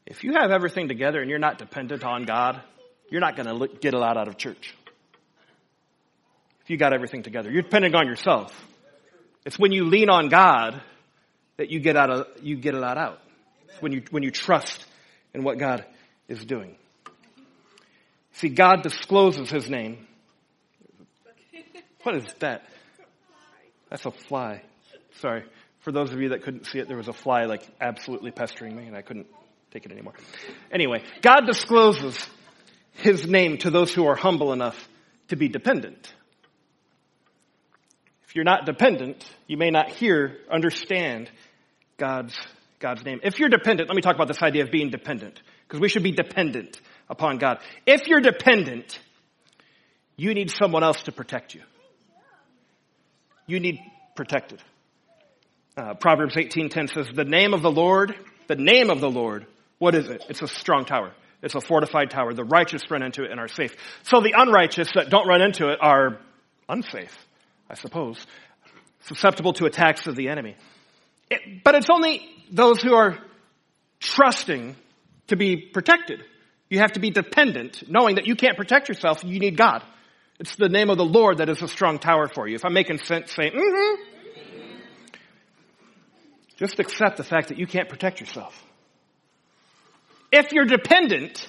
If 0.06 0.22
you 0.22 0.34
have 0.34 0.50
everything 0.50 0.88
together 0.88 1.20
and 1.20 1.30
you're 1.30 1.38
not 1.38 1.58
dependent 1.58 2.04
on 2.04 2.24
God, 2.24 2.60
you're 3.12 3.20
not 3.20 3.36
going 3.36 3.46
to 3.46 3.68
get 3.76 3.92
a 3.92 3.98
lot 3.98 4.16
out 4.16 4.26
of 4.26 4.38
church. 4.38 4.74
If 6.62 6.70
you 6.70 6.78
got 6.78 6.94
everything 6.94 7.22
together, 7.22 7.50
you're 7.50 7.60
depending 7.60 7.94
on 7.94 8.06
yourself. 8.06 8.50
It's 9.44 9.58
when 9.58 9.70
you 9.70 9.84
lean 9.84 10.08
on 10.08 10.30
God 10.30 10.80
that 11.58 11.70
you 11.70 11.78
get 11.78 11.94
out 11.94 12.10
of, 12.10 12.26
you 12.40 12.56
get 12.56 12.72
a 12.74 12.78
lot 12.78 12.96
out. 12.96 13.20
It's 13.68 13.82
when 13.82 13.92
you, 13.92 14.02
when 14.10 14.22
you 14.22 14.30
trust 14.30 14.86
in 15.34 15.44
what 15.44 15.58
God 15.58 15.84
is 16.26 16.42
doing. 16.42 16.74
See, 18.32 18.48
God 18.48 18.82
discloses 18.82 19.50
His 19.50 19.68
name. 19.68 20.06
What 22.04 22.16
is 22.16 22.24
that? 22.38 22.64
That's 23.90 24.06
a 24.06 24.10
fly. 24.10 24.62
Sorry. 25.16 25.44
For 25.80 25.92
those 25.92 26.12
of 26.12 26.20
you 26.20 26.30
that 26.30 26.44
couldn't 26.44 26.64
see 26.64 26.78
it, 26.78 26.88
there 26.88 26.96
was 26.96 27.08
a 27.08 27.12
fly 27.12 27.44
like 27.44 27.68
absolutely 27.78 28.30
pestering 28.30 28.74
me 28.74 28.86
and 28.86 28.96
I 28.96 29.02
couldn't 29.02 29.26
take 29.70 29.84
it 29.84 29.92
anymore. 29.92 30.14
Anyway, 30.70 31.04
God 31.20 31.42
discloses 31.46 32.18
His 32.92 33.26
name 33.26 33.58
to 33.58 33.70
those 33.70 33.92
who 33.92 34.06
are 34.06 34.16
humble 34.16 34.52
enough 34.52 34.88
to 35.28 35.36
be 35.36 35.48
dependent. 35.48 36.12
If 38.24 38.36
you're 38.36 38.44
not 38.44 38.64
dependent, 38.64 39.24
you 39.46 39.56
may 39.56 39.70
not 39.70 39.90
hear, 39.90 40.38
understand 40.50 41.30
God's, 41.98 42.34
God's 42.80 43.04
name. 43.04 43.20
If 43.22 43.38
you're 43.38 43.48
dependent, 43.48 43.88
let 43.88 43.96
me 43.96 44.02
talk 44.02 44.14
about 44.14 44.28
this 44.28 44.42
idea 44.42 44.64
of 44.64 44.70
being 44.70 44.90
dependent, 44.90 45.40
because 45.66 45.80
we 45.80 45.88
should 45.88 46.02
be 46.02 46.12
dependent 46.12 46.80
upon 47.10 47.38
God. 47.38 47.58
If 47.86 48.06
you're 48.06 48.20
dependent, 48.20 48.98
you 50.16 50.34
need 50.34 50.50
someone 50.50 50.82
else 50.82 51.02
to 51.04 51.12
protect 51.12 51.54
you. 51.54 51.62
You 53.46 53.60
need 53.60 53.80
protected. 54.14 54.62
Uh, 55.76 55.94
Proverbs 55.94 56.36
18:10 56.36 56.88
says, 56.88 57.08
"The 57.14 57.24
name 57.24 57.54
of 57.54 57.62
the 57.62 57.70
Lord, 57.70 58.14
the 58.46 58.56
name 58.56 58.90
of 58.90 59.00
the 59.00 59.10
Lord, 59.10 59.46
what 59.78 59.94
is 59.94 60.08
it? 60.08 60.24
It's 60.28 60.42
a 60.42 60.48
strong 60.48 60.84
tower. 60.84 61.12
It's 61.42 61.54
a 61.54 61.60
fortified 61.60 62.10
tower. 62.10 62.32
The 62.34 62.44
righteous 62.44 62.82
run 62.90 63.02
into 63.02 63.24
it 63.24 63.30
and 63.30 63.40
are 63.40 63.48
safe. 63.48 63.74
So 64.04 64.20
the 64.20 64.34
unrighteous 64.36 64.90
that 64.94 65.10
don't 65.10 65.26
run 65.26 65.42
into 65.42 65.68
it 65.68 65.78
are 65.80 66.20
unsafe. 66.68 67.16
I 67.68 67.74
suppose, 67.74 68.24
susceptible 69.06 69.52
to 69.54 69.66
attacks 69.66 70.06
of 70.06 70.14
the 70.14 70.28
enemy. 70.28 70.56
It, 71.30 71.64
but 71.64 71.74
it's 71.74 71.90
only 71.90 72.20
those 72.50 72.80
who 72.80 72.94
are 72.94 73.18
trusting 73.98 74.76
to 75.28 75.36
be 75.36 75.56
protected. 75.56 76.22
You 76.68 76.78
have 76.78 76.92
to 76.92 77.00
be 77.00 77.10
dependent, 77.10 77.88
knowing 77.88 78.16
that 78.16 78.26
you 78.26 78.36
can't 78.36 78.56
protect 78.56 78.88
yourself, 78.88 79.24
you 79.24 79.38
need 79.38 79.56
God. 79.56 79.82
It's 80.38 80.56
the 80.56 80.68
name 80.68 80.90
of 80.90 80.98
the 80.98 81.04
Lord 81.04 81.38
that 81.38 81.48
is 81.48 81.62
a 81.62 81.68
strong 81.68 81.98
tower 81.98 82.28
for 82.28 82.48
you. 82.48 82.54
If 82.54 82.64
I'm 82.64 82.72
making 82.72 82.98
sense, 82.98 83.32
say, 83.32 83.50
mm-hmm. 83.50 84.02
Just 86.56 86.78
accept 86.78 87.16
the 87.16 87.24
fact 87.24 87.48
that 87.48 87.58
you 87.58 87.66
can't 87.66 87.88
protect 87.88 88.20
yourself. 88.20 88.62
If 90.32 90.52
you're 90.52 90.64
dependent, 90.64 91.46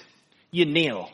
you 0.50 0.66
kneel. 0.66 1.10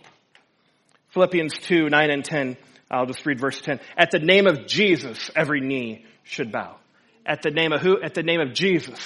Philippians 1.11 1.59
2, 1.59 1.89
9 1.89 2.11
and 2.11 2.25
10 2.25 2.57
I'll 2.91 3.07
just 3.07 3.25
read 3.25 3.39
verse 3.39 3.61
10. 3.61 3.79
At 3.97 4.11
the 4.11 4.19
name 4.19 4.47
of 4.47 4.67
Jesus, 4.67 5.31
every 5.37 5.61
knee 5.61 6.05
should 6.25 6.51
bow. 6.51 6.77
At 7.25 7.43
the 7.43 7.51
name 7.51 7.73
of 7.73 7.81
who? 7.81 8.01
At 8.03 8.15
the 8.15 8.25
name 8.25 8.41
of 8.41 8.53
Jesus, 8.53 8.99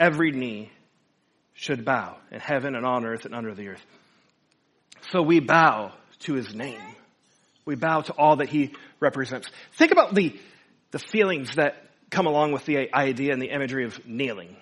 every 0.00 0.30
knee 0.32 0.70
should 1.52 1.84
bow 1.84 2.16
in 2.30 2.40
heaven 2.40 2.74
and 2.74 2.86
on 2.86 3.04
earth 3.04 3.26
and 3.26 3.34
under 3.34 3.54
the 3.54 3.68
earth. 3.68 3.84
So 5.10 5.20
we 5.20 5.40
bow 5.40 5.92
to 6.20 6.34
his 6.34 6.54
name. 6.54 6.80
We 7.66 7.74
bow 7.74 8.00
to 8.02 8.12
all 8.14 8.36
that 8.36 8.48
he 8.48 8.72
represents. 9.00 9.50
Think 9.74 9.92
about 9.92 10.14
the, 10.14 10.38
the 10.90 10.98
feelings 10.98 11.56
that 11.56 11.74
come 12.10 12.26
along 12.26 12.52
with 12.52 12.64
the 12.64 12.94
idea 12.94 13.32
and 13.32 13.42
the 13.42 13.50
imagery 13.50 13.84
of 13.84 14.06
kneeling. 14.06 14.56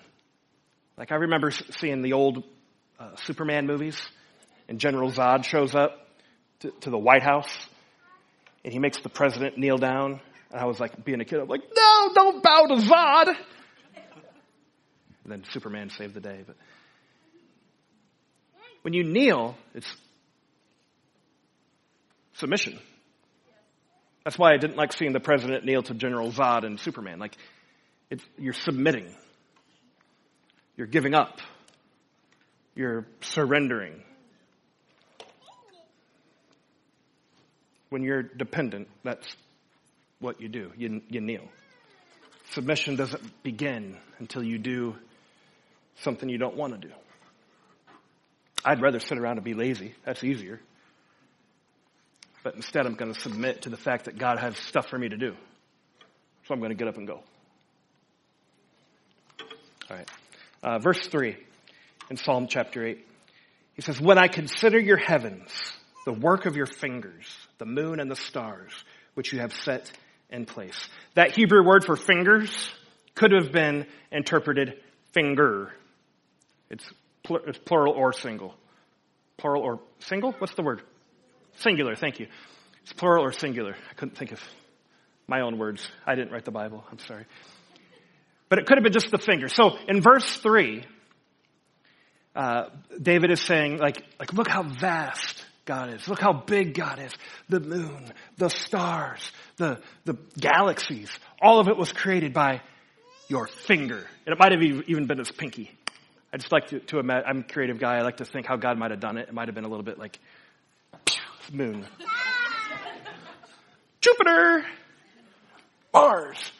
Like 0.97 1.11
I 1.11 1.15
remember 1.15 1.51
seeing 1.51 2.01
the 2.01 2.13
old 2.13 2.43
uh, 2.99 3.15
Superman 3.15 3.67
movies 3.67 4.01
and 4.67 4.79
General 4.79 5.11
Zod 5.11 5.43
shows 5.43 5.75
up 5.75 6.07
to, 6.59 6.71
to 6.81 6.89
the 6.89 6.97
White 6.97 7.23
House 7.23 7.51
and 8.63 8.71
he 8.71 8.79
makes 8.79 8.99
the 9.01 9.09
president 9.09 9.57
kneel 9.57 9.77
down. 9.77 10.21
And 10.51 10.61
I 10.61 10.65
was 10.65 10.79
like, 10.79 11.03
being 11.03 11.19
a 11.19 11.25
kid, 11.25 11.39
I'm 11.39 11.47
like, 11.47 11.63
no, 11.75 12.11
don't 12.13 12.43
bow 12.43 12.67
to 12.67 12.75
Zod. 12.75 13.27
And 15.23 15.31
then 15.31 15.43
Superman 15.51 15.89
saved 15.89 16.13
the 16.13 16.19
day. 16.19 16.43
But 16.45 16.55
when 18.81 18.93
you 18.93 19.03
kneel, 19.03 19.55
it's 19.73 19.95
submission. 22.33 22.79
That's 24.23 24.37
why 24.37 24.53
I 24.53 24.57
didn't 24.57 24.77
like 24.77 24.93
seeing 24.93 25.13
the 25.13 25.19
president 25.19 25.65
kneel 25.65 25.83
to 25.83 25.93
General 25.93 26.31
Zod 26.31 26.65
and 26.65 26.79
Superman. 26.79 27.19
Like, 27.19 27.35
you're 28.37 28.53
submitting. 28.53 29.13
You're 30.77 30.87
giving 30.87 31.13
up. 31.13 31.39
You're 32.75 33.05
surrendering. 33.21 34.03
when 37.93 38.01
you're 38.01 38.23
dependent, 38.23 38.87
that's 39.03 39.35
what 40.19 40.41
you 40.41 40.49
do. 40.49 40.71
You, 40.75 41.03
you 41.09 41.21
kneel. 41.21 41.47
Submission 42.49 42.95
doesn't 42.95 43.43
begin 43.43 43.97
until 44.17 44.41
you 44.41 44.57
do 44.57 44.95
something 45.99 46.27
you 46.27 46.39
don't 46.39 46.55
want 46.55 46.73
to 46.73 46.87
do. 46.87 46.93
I'd 48.65 48.81
rather 48.81 48.97
sit 48.97 49.19
around 49.19 49.37
and 49.37 49.43
be 49.43 49.53
lazy. 49.53 49.93
That's 50.05 50.23
easier. 50.23 50.59
But 52.43 52.55
instead, 52.55 52.87
I'm 52.87 52.95
going 52.95 53.13
to 53.13 53.19
submit 53.19 53.61
to 53.61 53.69
the 53.69 53.77
fact 53.77 54.05
that 54.05 54.17
God 54.17 54.39
has 54.39 54.57
stuff 54.57 54.87
for 54.87 54.97
me 54.97 55.09
to 55.09 55.17
do. 55.17 55.35
So 56.47 56.55
I'm 56.55 56.59
going 56.59 56.71
to 56.71 56.75
get 56.75 56.87
up 56.87 56.97
and 56.97 57.05
go. 57.05 57.21
All 59.91 59.97
right. 59.97 60.09
Uh, 60.63 60.79
verse 60.79 61.05
3 61.09 61.37
in 62.13 62.17
Psalm 62.17 62.45
chapter 62.47 62.85
8. 62.85 63.03
He 63.73 63.81
says, 63.81 63.99
When 63.99 64.19
I 64.19 64.27
consider 64.27 64.79
your 64.79 64.97
heavens, 64.97 65.49
the 66.05 66.13
work 66.13 66.45
of 66.45 66.55
your 66.55 66.67
fingers, 66.67 67.25
the 67.57 67.65
moon 67.65 67.99
and 67.99 68.09
the 68.09 68.15
stars, 68.15 68.71
which 69.15 69.33
you 69.33 69.39
have 69.39 69.51
set 69.51 69.91
in 70.29 70.45
place. 70.45 70.89
That 71.15 71.35
Hebrew 71.35 71.65
word 71.65 71.83
for 71.83 71.95
fingers 71.95 72.71
could 73.15 73.31
have 73.31 73.51
been 73.51 73.87
interpreted 74.11 74.75
finger. 75.11 75.73
It's, 76.69 76.87
pl- 77.23 77.41
it's 77.47 77.57
plural 77.57 77.93
or 77.95 78.13
single. 78.13 78.53
Plural 79.37 79.63
or 79.63 79.79
single? 79.97 80.33
What's 80.33 80.53
the 80.53 80.61
word? 80.61 80.83
Singular, 81.55 81.95
thank 81.95 82.19
you. 82.19 82.27
It's 82.83 82.93
plural 82.93 83.25
or 83.25 83.31
singular. 83.31 83.75
I 83.89 83.93
couldn't 83.95 84.17
think 84.19 84.33
of 84.33 84.41
my 85.25 85.41
own 85.41 85.57
words. 85.57 85.87
I 86.05 86.13
didn't 86.13 86.31
write 86.31 86.45
the 86.45 86.51
Bible. 86.51 86.83
I'm 86.91 86.99
sorry. 86.99 87.25
But 88.49 88.59
it 88.59 88.67
could 88.67 88.77
have 88.77 88.83
been 88.83 88.93
just 88.93 89.09
the 89.09 89.17
finger. 89.17 89.47
So 89.47 89.77
in 89.87 89.99
verse 89.99 90.37
3, 90.37 90.85
uh, 92.35 92.69
David 93.01 93.31
is 93.31 93.41
saying, 93.41 93.77
like, 93.77 94.03
like, 94.19 94.33
look 94.33 94.47
how 94.47 94.63
vast 94.63 95.45
God 95.65 95.93
is. 95.93 96.07
Look 96.07 96.19
how 96.19 96.33
big 96.33 96.73
God 96.73 96.99
is. 96.99 97.11
The 97.49 97.59
moon, 97.59 98.11
the 98.37 98.49
stars, 98.49 99.31
the, 99.57 99.79
the 100.05 100.17
galaxies, 100.39 101.09
all 101.41 101.59
of 101.59 101.67
it 101.67 101.77
was 101.77 101.91
created 101.91 102.33
by 102.33 102.61
your 103.29 103.47
finger. 103.47 104.05
And 104.25 104.33
it 104.33 104.39
might 104.39 104.51
have 104.51 104.61
even 104.61 105.07
been 105.07 105.19
his 105.19 105.31
pinky. 105.31 105.71
I 106.33 106.37
just 106.37 106.51
like 106.51 106.67
to, 106.67 106.79
to 106.79 106.99
imagine, 106.99 107.25
I'm 107.27 107.39
a 107.39 107.43
creative 107.43 107.79
guy. 107.79 107.97
I 107.97 108.01
like 108.01 108.17
to 108.17 108.25
think 108.25 108.47
how 108.47 108.55
God 108.55 108.77
might 108.77 108.91
have 108.91 108.99
done 108.99 109.17
it. 109.17 109.29
It 109.29 109.33
might 109.33 109.47
have 109.47 109.55
been 109.55 109.65
a 109.65 109.69
little 109.69 109.83
bit 109.83 109.99
like, 109.99 110.19
moon. 111.51 111.85
Jupiter! 114.01 114.65
Mars! 115.93 116.51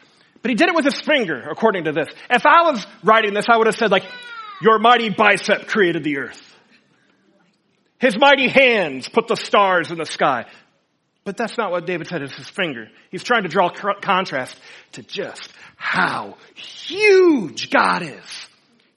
But 0.41 0.49
he 0.49 0.55
did 0.55 0.69
it 0.69 0.75
with 0.75 0.85
his 0.85 1.01
finger, 1.01 1.41
according 1.49 1.85
to 1.85 1.91
this. 1.91 2.07
If 2.29 2.45
I 2.45 2.69
was 2.69 2.85
writing 3.03 3.33
this, 3.33 3.45
I 3.49 3.57
would 3.57 3.67
have 3.67 3.75
said 3.75 3.91
like, 3.91 4.03
your 4.63 4.79
mighty 4.79 5.09
bicep 5.09 5.67
created 5.67 6.03
the 6.03 6.17
earth. 6.19 6.41
His 7.99 8.17
mighty 8.17 8.47
hands 8.47 9.07
put 9.07 9.27
the 9.27 9.35
stars 9.35 9.91
in 9.91 9.97
the 9.97 10.05
sky. 10.05 10.45
But 11.25 11.37
that's 11.37 11.57
not 11.57 11.71
what 11.71 11.85
David 11.85 12.07
said, 12.07 12.21
it's 12.21 12.35
his 12.35 12.49
finger. 12.49 12.89
He's 13.11 13.23
trying 13.23 13.43
to 13.43 13.49
draw 13.49 13.69
contrast 13.69 14.57
to 14.93 15.03
just 15.03 15.49
how 15.77 16.35
huge 16.55 17.69
God 17.69 18.01
is. 18.01 18.47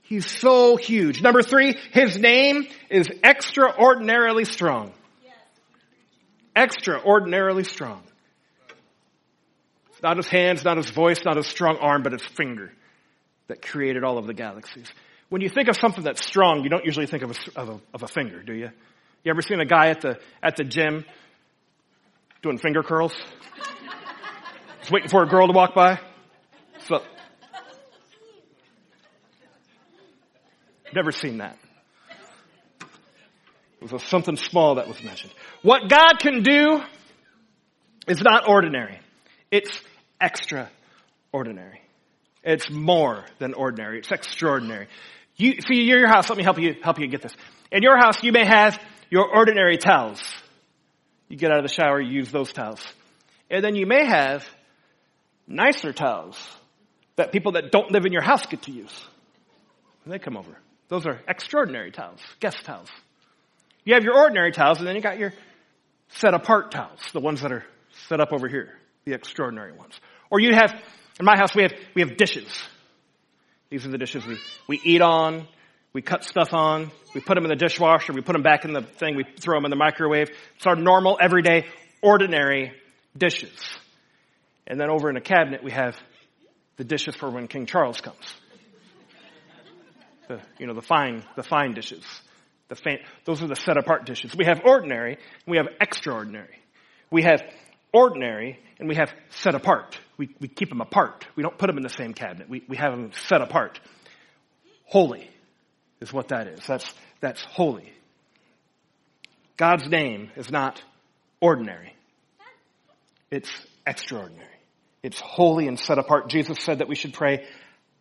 He's 0.02 0.28
so 0.28 0.76
huge. 0.76 1.22
Number 1.22 1.42
three, 1.42 1.76
his 1.92 2.18
name 2.18 2.66
is 2.90 3.08
extraordinarily 3.22 4.44
strong. 4.44 4.92
Extraordinarily 6.56 7.64
strong. 7.64 8.02
It's 9.90 10.02
not 10.02 10.16
his 10.16 10.28
hands, 10.28 10.64
not 10.64 10.76
his 10.76 10.90
voice, 10.90 11.24
not 11.24 11.36
his 11.36 11.46
strong 11.46 11.76
arm, 11.78 12.02
but 12.02 12.12
his 12.12 12.22
finger. 12.22 12.72
that 13.48 13.62
created 13.62 14.02
all 14.02 14.18
of 14.18 14.26
the 14.26 14.34
galaxies. 14.34 14.90
When 15.28 15.42
you 15.42 15.48
think 15.48 15.68
of 15.68 15.76
something 15.76 16.04
that's 16.04 16.24
strong, 16.24 16.62
you 16.62 16.70
don't 16.70 16.84
usually 16.84 17.06
think 17.06 17.22
of 17.22 17.30
a, 17.32 17.60
of 17.60 17.68
a, 17.68 17.80
of 17.94 18.02
a 18.02 18.08
finger, 18.08 18.42
do 18.42 18.52
you? 18.52 18.70
You 19.24 19.30
ever 19.30 19.42
seen 19.42 19.60
a 19.60 19.64
guy 19.64 19.88
at 19.88 20.00
the, 20.00 20.20
at 20.40 20.56
the 20.56 20.62
gym 20.62 21.04
doing 22.42 22.58
finger 22.58 22.82
curls? 22.82 23.12
Just 24.80 24.92
waiting 24.92 25.08
for 25.08 25.24
a 25.24 25.26
girl 25.26 25.48
to 25.48 25.52
walk 25.52 25.74
by? 25.74 25.98
So, 26.86 27.02
never 30.94 31.10
seen 31.10 31.38
that. 31.38 31.58
It 33.80 33.92
was 33.92 34.02
something 34.04 34.36
small 34.36 34.76
that 34.76 34.86
was 34.86 35.02
mentioned. 35.02 35.32
What 35.62 35.88
God 35.88 36.18
can 36.20 36.42
do 36.42 36.80
is 38.06 38.22
not 38.22 38.48
ordinary. 38.48 39.00
It's 39.50 39.80
extraordinary. 40.20 41.80
It's 42.46 42.70
more 42.70 43.24
than 43.40 43.54
ordinary. 43.54 43.98
It's 43.98 44.12
extraordinary. 44.12 44.86
You, 45.34 45.56
see, 45.60 45.82
your 45.82 46.06
house, 46.06 46.30
let 46.30 46.38
me 46.38 46.44
help 46.44 46.58
you, 46.58 46.76
help 46.80 47.00
you 47.00 47.08
get 47.08 47.20
this. 47.20 47.34
In 47.72 47.82
your 47.82 47.98
house, 47.98 48.22
you 48.22 48.30
may 48.30 48.46
have 48.46 48.80
your 49.10 49.28
ordinary 49.28 49.76
towels. 49.76 50.22
You 51.28 51.36
get 51.36 51.50
out 51.50 51.58
of 51.58 51.64
the 51.64 51.74
shower, 51.74 52.00
you 52.00 52.12
use 52.12 52.30
those 52.30 52.52
towels. 52.52 52.80
And 53.50 53.64
then 53.64 53.74
you 53.74 53.84
may 53.84 54.06
have 54.06 54.48
nicer 55.48 55.92
towels 55.92 56.36
that 57.16 57.32
people 57.32 57.52
that 57.52 57.72
don't 57.72 57.90
live 57.90 58.06
in 58.06 58.12
your 58.12 58.22
house 58.22 58.46
get 58.46 58.62
to 58.62 58.72
use. 58.72 59.06
When 60.04 60.12
they 60.12 60.20
come 60.20 60.36
over. 60.36 60.56
Those 60.88 61.04
are 61.04 61.20
extraordinary 61.26 61.90
towels, 61.90 62.20
guest 62.38 62.64
towels. 62.64 62.88
You 63.84 63.94
have 63.94 64.04
your 64.04 64.16
ordinary 64.16 64.52
towels 64.52 64.78
and 64.78 64.86
then 64.86 64.94
you 64.94 65.02
got 65.02 65.18
your 65.18 65.32
set 66.10 66.32
apart 66.32 66.70
towels, 66.70 67.00
the 67.12 67.20
ones 67.20 67.40
that 67.40 67.50
are 67.50 67.64
set 68.08 68.20
up 68.20 68.32
over 68.32 68.46
here, 68.46 68.74
the 69.04 69.14
extraordinary 69.14 69.72
ones. 69.72 69.98
Or 70.30 70.38
you 70.38 70.54
have, 70.54 70.80
in 71.18 71.24
my 71.24 71.36
house 71.36 71.54
we 71.54 71.62
have, 71.62 71.72
we 71.94 72.02
have 72.02 72.16
dishes. 72.16 72.48
These 73.70 73.86
are 73.86 73.90
the 73.90 73.98
dishes 73.98 74.26
we, 74.26 74.38
we 74.68 74.80
eat 74.84 75.00
on, 75.00 75.46
we 75.92 76.02
cut 76.02 76.24
stuff 76.24 76.52
on, 76.52 76.90
we 77.14 77.20
put 77.20 77.34
them 77.34 77.44
in 77.44 77.50
the 77.50 77.56
dishwasher, 77.56 78.12
we 78.12 78.20
put 78.20 78.34
them 78.34 78.42
back 78.42 78.64
in 78.64 78.72
the 78.72 78.82
thing, 78.82 79.16
we 79.16 79.24
throw 79.40 79.56
them 79.56 79.64
in 79.64 79.70
the 79.70 79.76
microwave. 79.76 80.28
It's 80.56 80.66
our 80.66 80.76
normal, 80.76 81.18
everyday, 81.20 81.64
ordinary 82.02 82.72
dishes. 83.16 83.58
And 84.66 84.78
then 84.78 84.90
over 84.90 85.10
in 85.10 85.16
a 85.16 85.20
cabinet 85.20 85.64
we 85.64 85.72
have 85.72 85.96
the 86.76 86.84
dishes 86.84 87.16
for 87.16 87.30
when 87.30 87.48
King 87.48 87.66
Charles 87.66 88.00
comes. 88.00 88.34
The, 90.28 90.40
you 90.58 90.66
know, 90.66 90.74
the 90.74 90.82
fine, 90.82 91.24
the 91.36 91.42
fine 91.42 91.72
dishes. 91.72 92.04
The 92.68 92.74
faint, 92.74 93.00
those 93.24 93.42
are 93.42 93.46
the 93.46 93.54
set 93.54 93.76
apart 93.76 94.06
dishes. 94.06 94.34
We 94.36 94.44
have 94.44 94.60
ordinary, 94.64 95.18
we 95.46 95.56
have 95.56 95.68
extraordinary. 95.80 96.58
We 97.10 97.22
have 97.22 97.42
ordinary, 97.92 98.58
and 98.80 98.88
we 98.88 98.96
have 98.96 99.12
set 99.30 99.54
apart. 99.54 99.98
We, 100.18 100.34
we 100.40 100.48
keep 100.48 100.68
them 100.68 100.80
apart. 100.80 101.26
We 101.36 101.42
don't 101.42 101.56
put 101.58 101.66
them 101.66 101.76
in 101.76 101.82
the 101.82 101.90
same 101.90 102.14
cabinet. 102.14 102.48
We, 102.48 102.64
we 102.68 102.76
have 102.76 102.92
them 102.92 103.10
set 103.28 103.42
apart. 103.42 103.80
Holy 104.84 105.28
is 106.00 106.12
what 106.12 106.28
that 106.28 106.46
is. 106.46 106.66
That's, 106.66 106.92
that's 107.20 107.42
holy. 107.42 107.92
God's 109.56 109.88
name 109.88 110.30
is 110.36 110.50
not 110.50 110.82
ordinary. 111.40 111.94
It's 113.30 113.50
extraordinary. 113.86 114.46
It's 115.02 115.20
holy 115.20 115.68
and 115.68 115.78
set 115.78 115.98
apart. 115.98 116.28
Jesus 116.28 116.58
said 116.60 116.78
that 116.78 116.88
we 116.88 116.94
should 116.94 117.12
pray, 117.12 117.46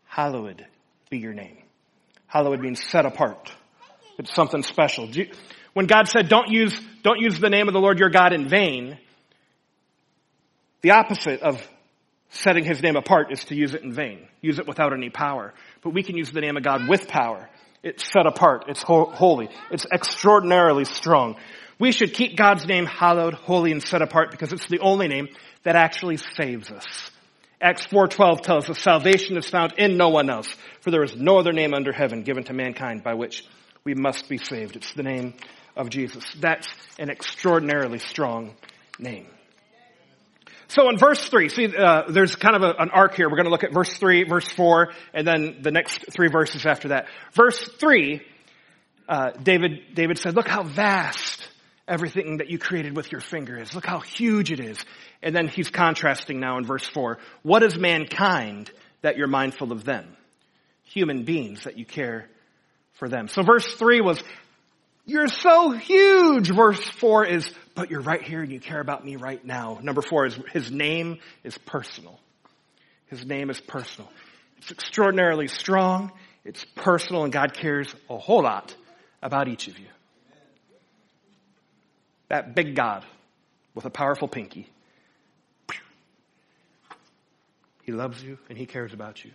hallowed 0.05 0.65
be 1.09 1.17
your 1.17 1.33
name. 1.33 1.57
Hallowed 2.27 2.59
means 2.59 2.83
set 2.83 3.05
apart. 3.05 3.51
It's 4.17 4.33
something 4.33 4.63
special. 4.63 5.09
When 5.73 5.87
God 5.87 6.07
said, 6.07 6.29
don't 6.29 6.49
use, 6.49 6.77
don't 7.03 7.19
use 7.19 7.39
the 7.39 7.49
name 7.49 7.67
of 7.67 7.73
the 7.73 7.79
Lord 7.79 7.99
your 7.99 8.09
God 8.09 8.33
in 8.33 8.47
vain, 8.47 8.97
the 10.81 10.91
opposite 10.91 11.41
of 11.41 11.65
setting 12.35 12.63
his 12.63 12.81
name 12.81 12.95
apart 12.95 13.31
is 13.31 13.43
to 13.45 13.55
use 13.55 13.73
it 13.73 13.83
in 13.83 13.93
vain. 13.93 14.27
Use 14.41 14.59
it 14.59 14.67
without 14.67 14.93
any 14.93 15.09
power. 15.09 15.53
But 15.81 15.91
we 15.91 16.03
can 16.03 16.17
use 16.17 16.31
the 16.31 16.41
name 16.41 16.57
of 16.57 16.63
God 16.63 16.87
with 16.87 17.07
power. 17.07 17.49
It's 17.81 18.11
set 18.11 18.25
apart. 18.25 18.65
It's 18.67 18.81
ho- 18.81 19.11
holy. 19.11 19.49
It's 19.71 19.85
extraordinarily 19.91 20.85
strong. 20.85 21.35
We 21.79 21.91
should 21.91 22.13
keep 22.13 22.37
God's 22.37 22.65
name 22.65 22.85
hallowed, 22.85 23.33
holy, 23.33 23.71
and 23.71 23.81
set 23.81 24.01
apart 24.01 24.31
because 24.31 24.53
it's 24.53 24.67
the 24.67 24.79
only 24.79 25.07
name 25.07 25.27
that 25.63 25.75
actually 25.75 26.17
saves 26.17 26.71
us. 26.71 27.11
Acts 27.61 27.87
4.12 27.87 28.41
tells 28.41 28.69
us 28.69 28.79
salvation 28.79 29.37
is 29.37 29.49
found 29.49 29.73
in 29.77 29.97
no 29.97 30.09
one 30.09 30.29
else, 30.29 30.47
for 30.81 30.91
there 30.91 31.03
is 31.03 31.15
no 31.15 31.37
other 31.37 31.53
name 31.53 31.73
under 31.73 31.91
heaven 31.91 32.23
given 32.23 32.43
to 32.45 32.53
mankind 32.53 33.03
by 33.03 33.13
which 33.13 33.43
we 33.83 33.93
must 33.93 34.27
be 34.29 34.37
saved. 34.37 34.75
It's 34.75 34.93
the 34.93 35.03
name 35.03 35.33
of 35.75 35.89
Jesus. 35.89 36.23
That's 36.39 36.67
an 36.99 37.09
extraordinarily 37.09 37.99
strong 37.99 38.55
name. 38.99 39.27
So 40.67 40.89
in 40.89 40.97
verse 40.97 41.23
3, 41.29 41.49
see, 41.49 41.75
uh, 41.75 42.03
there's 42.09 42.35
kind 42.35 42.55
of 42.55 42.63
a, 42.63 42.73
an 42.79 42.89
arc 42.89 43.15
here. 43.15 43.29
We're 43.29 43.37
going 43.37 43.45
to 43.45 43.51
look 43.51 43.63
at 43.63 43.73
verse 43.73 43.95
3, 43.97 44.23
verse 44.23 44.47
4, 44.49 44.91
and 45.13 45.27
then 45.27 45.57
the 45.61 45.71
next 45.71 46.11
three 46.11 46.27
verses 46.27 46.65
after 46.65 46.89
that. 46.89 47.07
Verse 47.33 47.59
3, 47.59 48.21
uh, 49.07 49.31
David, 49.31 49.93
David 49.93 50.17
said, 50.17 50.35
look 50.35 50.47
how 50.47 50.63
vast 50.63 51.47
everything 51.87 52.37
that 52.37 52.49
you 52.49 52.57
created 52.57 52.95
with 52.95 53.11
your 53.11 53.21
finger 53.21 53.59
is. 53.59 53.75
Look 53.75 53.85
how 53.85 53.99
huge 53.99 54.51
it 54.51 54.59
is. 54.59 54.83
And 55.21 55.35
then 55.35 55.47
he's 55.47 55.69
contrasting 55.69 56.39
now 56.39 56.57
in 56.57 56.65
verse 56.65 56.85
4. 56.85 57.19
What 57.43 57.63
is 57.63 57.77
mankind 57.77 58.71
that 59.01 59.17
you're 59.17 59.27
mindful 59.27 59.71
of 59.71 59.83
them? 59.83 60.17
Human 60.85 61.23
beings 61.23 61.65
that 61.65 61.77
you 61.77 61.85
care 61.85 62.27
for 62.93 63.07
them. 63.07 63.27
So 63.27 63.43
verse 63.43 63.75
3 63.75 64.01
was, 64.01 64.21
you're 65.05 65.27
so 65.27 65.71
huge. 65.71 66.49
Verse 66.51 66.83
4 66.83 67.25
is, 67.25 67.49
but 67.75 67.91
you're 67.91 68.01
right 68.01 68.21
here 68.21 68.41
and 68.41 68.51
you 68.51 68.59
care 68.59 68.79
about 68.79 69.05
me 69.05 69.15
right 69.15 69.43
now. 69.43 69.79
Number 69.81 70.01
4 70.01 70.25
is, 70.25 70.39
his 70.51 70.71
name 70.71 71.19
is 71.43 71.57
personal. 71.57 72.19
His 73.07 73.25
name 73.25 73.49
is 73.49 73.61
personal. 73.61 74.11
It's 74.57 74.71
extraordinarily 74.71 75.47
strong. 75.47 76.11
It's 76.43 76.65
personal 76.75 77.23
and 77.23 77.31
God 77.31 77.53
cares 77.53 77.93
a 78.09 78.17
whole 78.17 78.43
lot 78.43 78.75
about 79.21 79.47
each 79.47 79.67
of 79.67 79.77
you. 79.77 79.87
That 82.29 82.55
big 82.55 82.75
God 82.75 83.05
with 83.75 83.85
a 83.85 83.91
powerful 83.91 84.27
pinky. 84.27 84.67
He 87.83 87.91
loves 87.91 88.23
you 88.23 88.39
and 88.49 88.57
he 88.57 88.65
cares 88.65 88.93
about 88.93 89.23
you. 89.23 89.31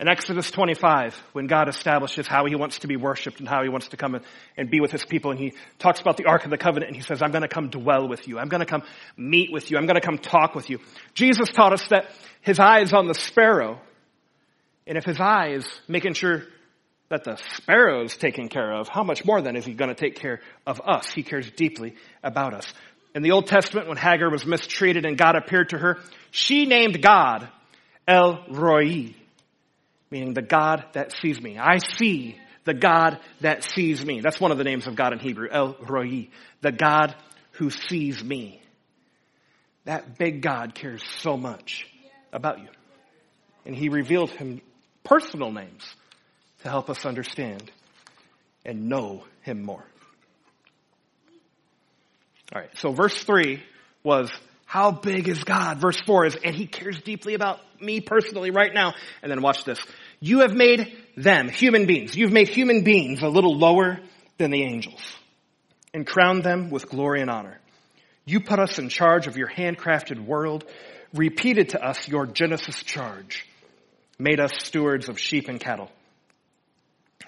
In 0.00 0.06
Exodus 0.06 0.48
25, 0.52 1.20
when 1.32 1.48
God 1.48 1.68
establishes 1.68 2.28
how 2.28 2.46
he 2.46 2.54
wants 2.54 2.80
to 2.80 2.86
be 2.86 2.96
worshiped 2.96 3.40
and 3.40 3.48
how 3.48 3.64
he 3.64 3.68
wants 3.68 3.88
to 3.88 3.96
come 3.96 4.20
and 4.56 4.70
be 4.70 4.78
with 4.78 4.92
his 4.92 5.04
people, 5.04 5.32
and 5.32 5.40
he 5.40 5.54
talks 5.80 6.00
about 6.00 6.16
the 6.16 6.26
Ark 6.26 6.44
of 6.44 6.50
the 6.50 6.58
Covenant, 6.58 6.90
and 6.90 6.96
he 6.96 7.02
says, 7.02 7.20
I'm 7.20 7.32
going 7.32 7.42
to 7.42 7.48
come 7.48 7.68
dwell 7.68 8.08
with 8.08 8.28
you. 8.28 8.38
I'm 8.38 8.48
going 8.48 8.60
to 8.60 8.66
come 8.66 8.84
meet 9.16 9.50
with 9.52 9.72
you. 9.72 9.76
I'm 9.76 9.86
going 9.86 10.00
to 10.00 10.06
come 10.06 10.18
talk 10.18 10.54
with 10.54 10.70
you. 10.70 10.78
Jesus 11.14 11.48
taught 11.48 11.72
us 11.72 11.88
that 11.88 12.06
his 12.42 12.60
eye 12.60 12.80
is 12.80 12.92
on 12.92 13.08
the 13.08 13.14
sparrow, 13.14 13.80
and 14.86 14.96
if 14.96 15.04
his 15.04 15.18
eye 15.18 15.48
is 15.54 15.66
making 15.88 16.14
sure 16.14 16.44
that 17.08 17.24
the 17.24 17.36
sparrow 17.56 18.04
is 18.04 18.16
taken 18.16 18.48
care 18.48 18.72
of, 18.72 18.88
how 18.88 19.02
much 19.02 19.24
more 19.24 19.42
then 19.42 19.56
is 19.56 19.64
he 19.64 19.72
going 19.72 19.88
to 19.88 19.96
take 19.96 20.14
care 20.14 20.40
of 20.64 20.80
us? 20.80 21.10
He 21.10 21.24
cares 21.24 21.50
deeply 21.50 21.96
about 22.22 22.54
us. 22.54 22.72
In 23.16 23.22
the 23.22 23.32
Old 23.32 23.48
Testament, 23.48 23.88
when 23.88 23.96
Hagar 23.96 24.30
was 24.30 24.46
mistreated 24.46 25.04
and 25.04 25.18
God 25.18 25.34
appeared 25.34 25.70
to 25.70 25.78
her, 25.78 25.98
she 26.30 26.66
named 26.66 27.02
God 27.02 27.48
El 28.06 28.44
Roi, 28.48 29.14
meaning 30.10 30.34
the 30.34 30.42
God 30.42 30.84
that 30.92 31.12
sees 31.12 31.40
me. 31.40 31.58
I 31.58 31.78
see 31.78 32.38
the 32.64 32.74
God 32.74 33.18
that 33.40 33.64
sees 33.64 34.04
me. 34.04 34.20
That's 34.20 34.40
one 34.40 34.52
of 34.52 34.58
the 34.58 34.64
names 34.64 34.86
of 34.86 34.94
God 34.94 35.12
in 35.12 35.18
Hebrew, 35.18 35.48
El 35.50 35.76
Roi, 35.80 36.28
the 36.60 36.72
God 36.72 37.14
who 37.52 37.70
sees 37.70 38.22
me. 38.22 38.60
That 39.84 40.18
big 40.18 40.42
God 40.42 40.74
cares 40.74 41.02
so 41.20 41.36
much 41.36 41.86
about 42.32 42.58
you. 42.58 42.68
And 43.64 43.74
he 43.74 43.88
revealed 43.88 44.30
him 44.30 44.60
personal 45.02 45.50
names 45.50 45.84
to 46.62 46.68
help 46.68 46.90
us 46.90 47.06
understand 47.06 47.70
and 48.64 48.88
know 48.88 49.24
him 49.42 49.62
more. 49.62 49.84
All 52.52 52.60
right, 52.60 52.70
so 52.78 52.92
verse 52.92 53.22
3 53.24 53.62
was 54.02 54.30
how 54.68 54.90
big 54.90 55.28
is 55.28 55.42
God? 55.44 55.78
Verse 55.78 55.98
4 55.98 56.26
is, 56.26 56.36
and 56.44 56.54
he 56.54 56.66
cares 56.66 57.00
deeply 57.00 57.32
about 57.32 57.58
me 57.80 58.02
personally 58.02 58.50
right 58.50 58.74
now. 58.74 58.92
And 59.22 59.32
then 59.32 59.40
watch 59.40 59.64
this. 59.64 59.80
You 60.20 60.40
have 60.40 60.52
made 60.52 60.94
them, 61.16 61.48
human 61.48 61.86
beings, 61.86 62.14
you've 62.14 62.32
made 62.32 62.48
human 62.48 62.84
beings 62.84 63.22
a 63.22 63.28
little 63.28 63.56
lower 63.56 63.98
than 64.36 64.50
the 64.50 64.62
angels 64.62 65.00
and 65.94 66.06
crowned 66.06 66.44
them 66.44 66.68
with 66.68 66.90
glory 66.90 67.22
and 67.22 67.30
honor. 67.30 67.58
You 68.26 68.40
put 68.40 68.58
us 68.58 68.78
in 68.78 68.90
charge 68.90 69.26
of 69.26 69.38
your 69.38 69.48
handcrafted 69.48 70.22
world, 70.22 70.66
repeated 71.14 71.70
to 71.70 71.82
us 71.82 72.06
your 72.06 72.26
Genesis 72.26 72.82
charge, 72.82 73.46
made 74.18 74.38
us 74.38 74.52
stewards 74.58 75.08
of 75.08 75.18
sheep 75.18 75.48
and 75.48 75.58
cattle, 75.58 75.90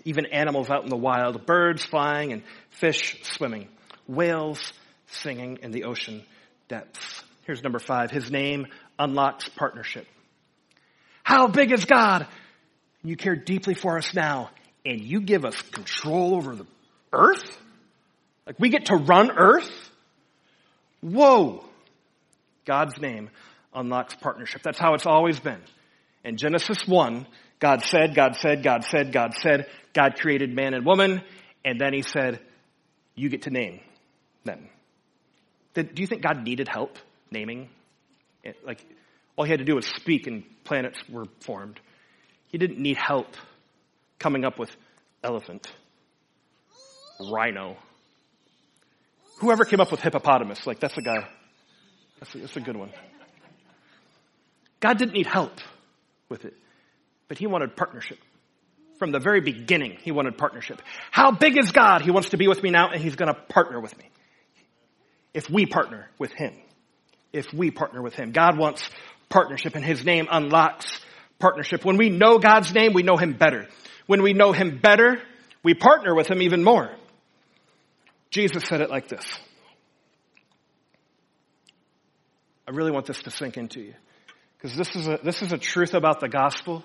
even 0.04 0.26
animals 0.26 0.68
out 0.68 0.82
in 0.82 0.90
the 0.90 0.96
wild, 0.96 1.46
birds 1.46 1.86
flying 1.86 2.34
and 2.34 2.42
fish 2.68 3.18
swimming, 3.22 3.68
whales 4.06 4.74
singing 5.06 5.60
in 5.62 5.70
the 5.70 5.84
ocean 5.84 6.22
depths. 6.68 7.24
Here's 7.50 7.64
number 7.64 7.80
five. 7.80 8.12
His 8.12 8.30
name 8.30 8.68
unlocks 8.96 9.48
partnership. 9.48 10.06
How 11.24 11.48
big 11.48 11.72
is 11.72 11.84
God? 11.84 12.28
You 13.02 13.16
care 13.16 13.34
deeply 13.34 13.74
for 13.74 13.98
us 13.98 14.14
now, 14.14 14.50
and 14.86 15.00
you 15.00 15.20
give 15.20 15.44
us 15.44 15.60
control 15.60 16.36
over 16.36 16.54
the 16.54 16.66
earth? 17.12 17.58
Like 18.46 18.60
we 18.60 18.68
get 18.68 18.84
to 18.84 18.94
run 18.94 19.32
earth? 19.36 19.68
Whoa. 21.00 21.64
God's 22.66 23.00
name 23.00 23.30
unlocks 23.74 24.14
partnership. 24.14 24.62
That's 24.62 24.78
how 24.78 24.94
it's 24.94 25.06
always 25.06 25.40
been. 25.40 25.60
In 26.22 26.36
Genesis 26.36 26.86
1, 26.86 27.26
God 27.58 27.82
said, 27.82 28.14
God 28.14 28.36
said, 28.36 28.62
God 28.62 28.84
said, 28.84 29.12
God 29.12 29.34
said, 29.34 29.66
God 29.92 30.20
created 30.20 30.54
man 30.54 30.74
and 30.74 30.86
woman, 30.86 31.20
and 31.64 31.80
then 31.80 31.94
he 31.94 32.02
said, 32.02 32.38
you 33.16 33.28
get 33.28 33.42
to 33.42 33.50
name 33.50 33.80
them. 34.44 34.68
Do 35.74 35.84
you 35.96 36.06
think 36.06 36.22
God 36.22 36.44
needed 36.44 36.68
help 36.68 36.96
naming? 37.30 37.68
Like, 38.64 38.84
all 39.36 39.44
he 39.44 39.50
had 39.50 39.60
to 39.60 39.64
do 39.64 39.74
was 39.74 39.86
speak 39.86 40.26
and 40.26 40.44
planets 40.64 40.98
were 41.08 41.26
formed. 41.40 41.80
He 42.48 42.58
didn't 42.58 42.78
need 42.78 42.96
help 42.96 43.28
coming 44.18 44.44
up 44.44 44.58
with 44.58 44.70
elephant, 45.22 45.70
rhino. 47.32 47.76
Whoever 49.38 49.64
came 49.64 49.80
up 49.80 49.90
with 49.90 50.00
hippopotamus, 50.00 50.66
like 50.66 50.80
that's 50.80 50.96
a 50.98 51.02
guy. 51.02 51.28
That's 52.18 52.34
a, 52.34 52.38
that's 52.38 52.56
a 52.56 52.60
good 52.60 52.76
one. 52.76 52.90
God 54.80 54.98
didn't 54.98 55.14
need 55.14 55.26
help 55.26 55.52
with 56.28 56.44
it, 56.44 56.54
but 57.28 57.38
he 57.38 57.46
wanted 57.46 57.76
partnership. 57.76 58.18
From 58.98 59.12
the 59.12 59.18
very 59.18 59.40
beginning, 59.40 59.96
he 60.02 60.10
wanted 60.10 60.36
partnership. 60.36 60.82
How 61.10 61.30
big 61.30 61.56
is 61.56 61.72
God? 61.72 62.02
He 62.02 62.10
wants 62.10 62.30
to 62.30 62.36
be 62.36 62.48
with 62.48 62.62
me 62.62 62.70
now 62.70 62.90
and 62.90 63.00
he's 63.00 63.16
going 63.16 63.32
to 63.32 63.40
partner 63.40 63.80
with 63.80 63.96
me. 63.96 64.04
If 65.32 65.48
we 65.48 65.64
partner 65.64 66.10
with 66.18 66.32
him. 66.32 66.52
If 67.32 67.46
we 67.52 67.70
partner 67.70 68.02
with 68.02 68.14
him. 68.14 68.32
God 68.32 68.58
wants 68.58 68.88
partnership 69.28 69.76
and 69.76 69.84
his 69.84 70.04
name 70.04 70.26
unlocks 70.30 71.00
partnership. 71.38 71.84
When 71.84 71.96
we 71.96 72.10
know 72.10 72.38
God's 72.38 72.74
name, 72.74 72.92
we 72.92 73.02
know 73.02 73.16
him 73.16 73.32
better. 73.32 73.66
When 74.06 74.22
we 74.22 74.32
know 74.32 74.52
him 74.52 74.78
better, 74.78 75.22
we 75.62 75.74
partner 75.74 76.14
with 76.14 76.28
him 76.28 76.42
even 76.42 76.64
more. 76.64 76.90
Jesus 78.30 78.64
said 78.64 78.80
it 78.80 78.90
like 78.90 79.08
this. 79.08 79.24
I 82.66 82.72
really 82.72 82.90
want 82.90 83.06
this 83.06 83.22
to 83.22 83.30
sink 83.30 83.56
into 83.56 83.80
you. 83.80 83.94
Because 84.56 84.76
this 84.76 84.94
is 84.94 85.08
a, 85.08 85.18
this 85.24 85.42
is 85.42 85.52
a 85.52 85.58
truth 85.58 85.94
about 85.94 86.20
the 86.20 86.28
gospel 86.28 86.84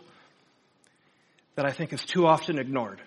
that 1.56 1.66
I 1.66 1.72
think 1.72 1.94
is 1.94 2.04
too 2.04 2.26
often 2.26 2.58
ignored. 2.58 3.02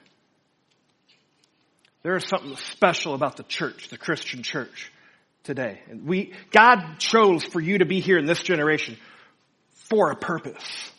There 2.03 2.15
is 2.15 2.25
something 2.27 2.55
special 2.57 3.15
about 3.15 3.37
the 3.37 3.43
church, 3.43 3.89
the 3.89 3.99
Christian 3.99 4.43
church 4.43 4.93
today. 5.49 5.81
And 5.89 6.05
we, 6.05 6.35
God 6.51 6.99
chose 6.99 7.43
for 7.43 7.59
you 7.59 7.79
to 7.79 7.87
be 7.87 8.01
here 8.01 8.19
in 8.19 8.27
this 8.27 8.43
generation 8.43 8.99
for 9.89 10.11
a 10.11 10.15
purpose. 10.15 10.93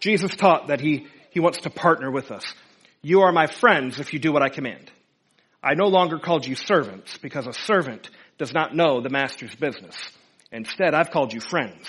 Jesus 0.00 0.34
taught 0.34 0.68
that 0.68 0.80
he, 0.80 1.06
he 1.28 1.40
wants 1.40 1.58
to 1.58 1.70
partner 1.70 2.10
with 2.10 2.30
us. 2.30 2.54
You 3.02 3.20
are 3.20 3.32
my 3.32 3.48
friends 3.48 4.00
if 4.00 4.14
you 4.14 4.18
do 4.18 4.32
what 4.32 4.42
I 4.42 4.48
command. 4.48 4.90
I 5.62 5.74
no 5.74 5.88
longer 5.88 6.18
called 6.18 6.46
you 6.46 6.54
servants 6.54 7.18
because 7.18 7.46
a 7.46 7.52
servant 7.52 8.08
does 8.38 8.54
not 8.54 8.74
know 8.74 9.02
the 9.02 9.10
master's 9.10 9.54
business. 9.54 9.96
Instead, 10.50 10.94
I've 10.94 11.10
called 11.10 11.34
you 11.34 11.40
friends. 11.40 11.86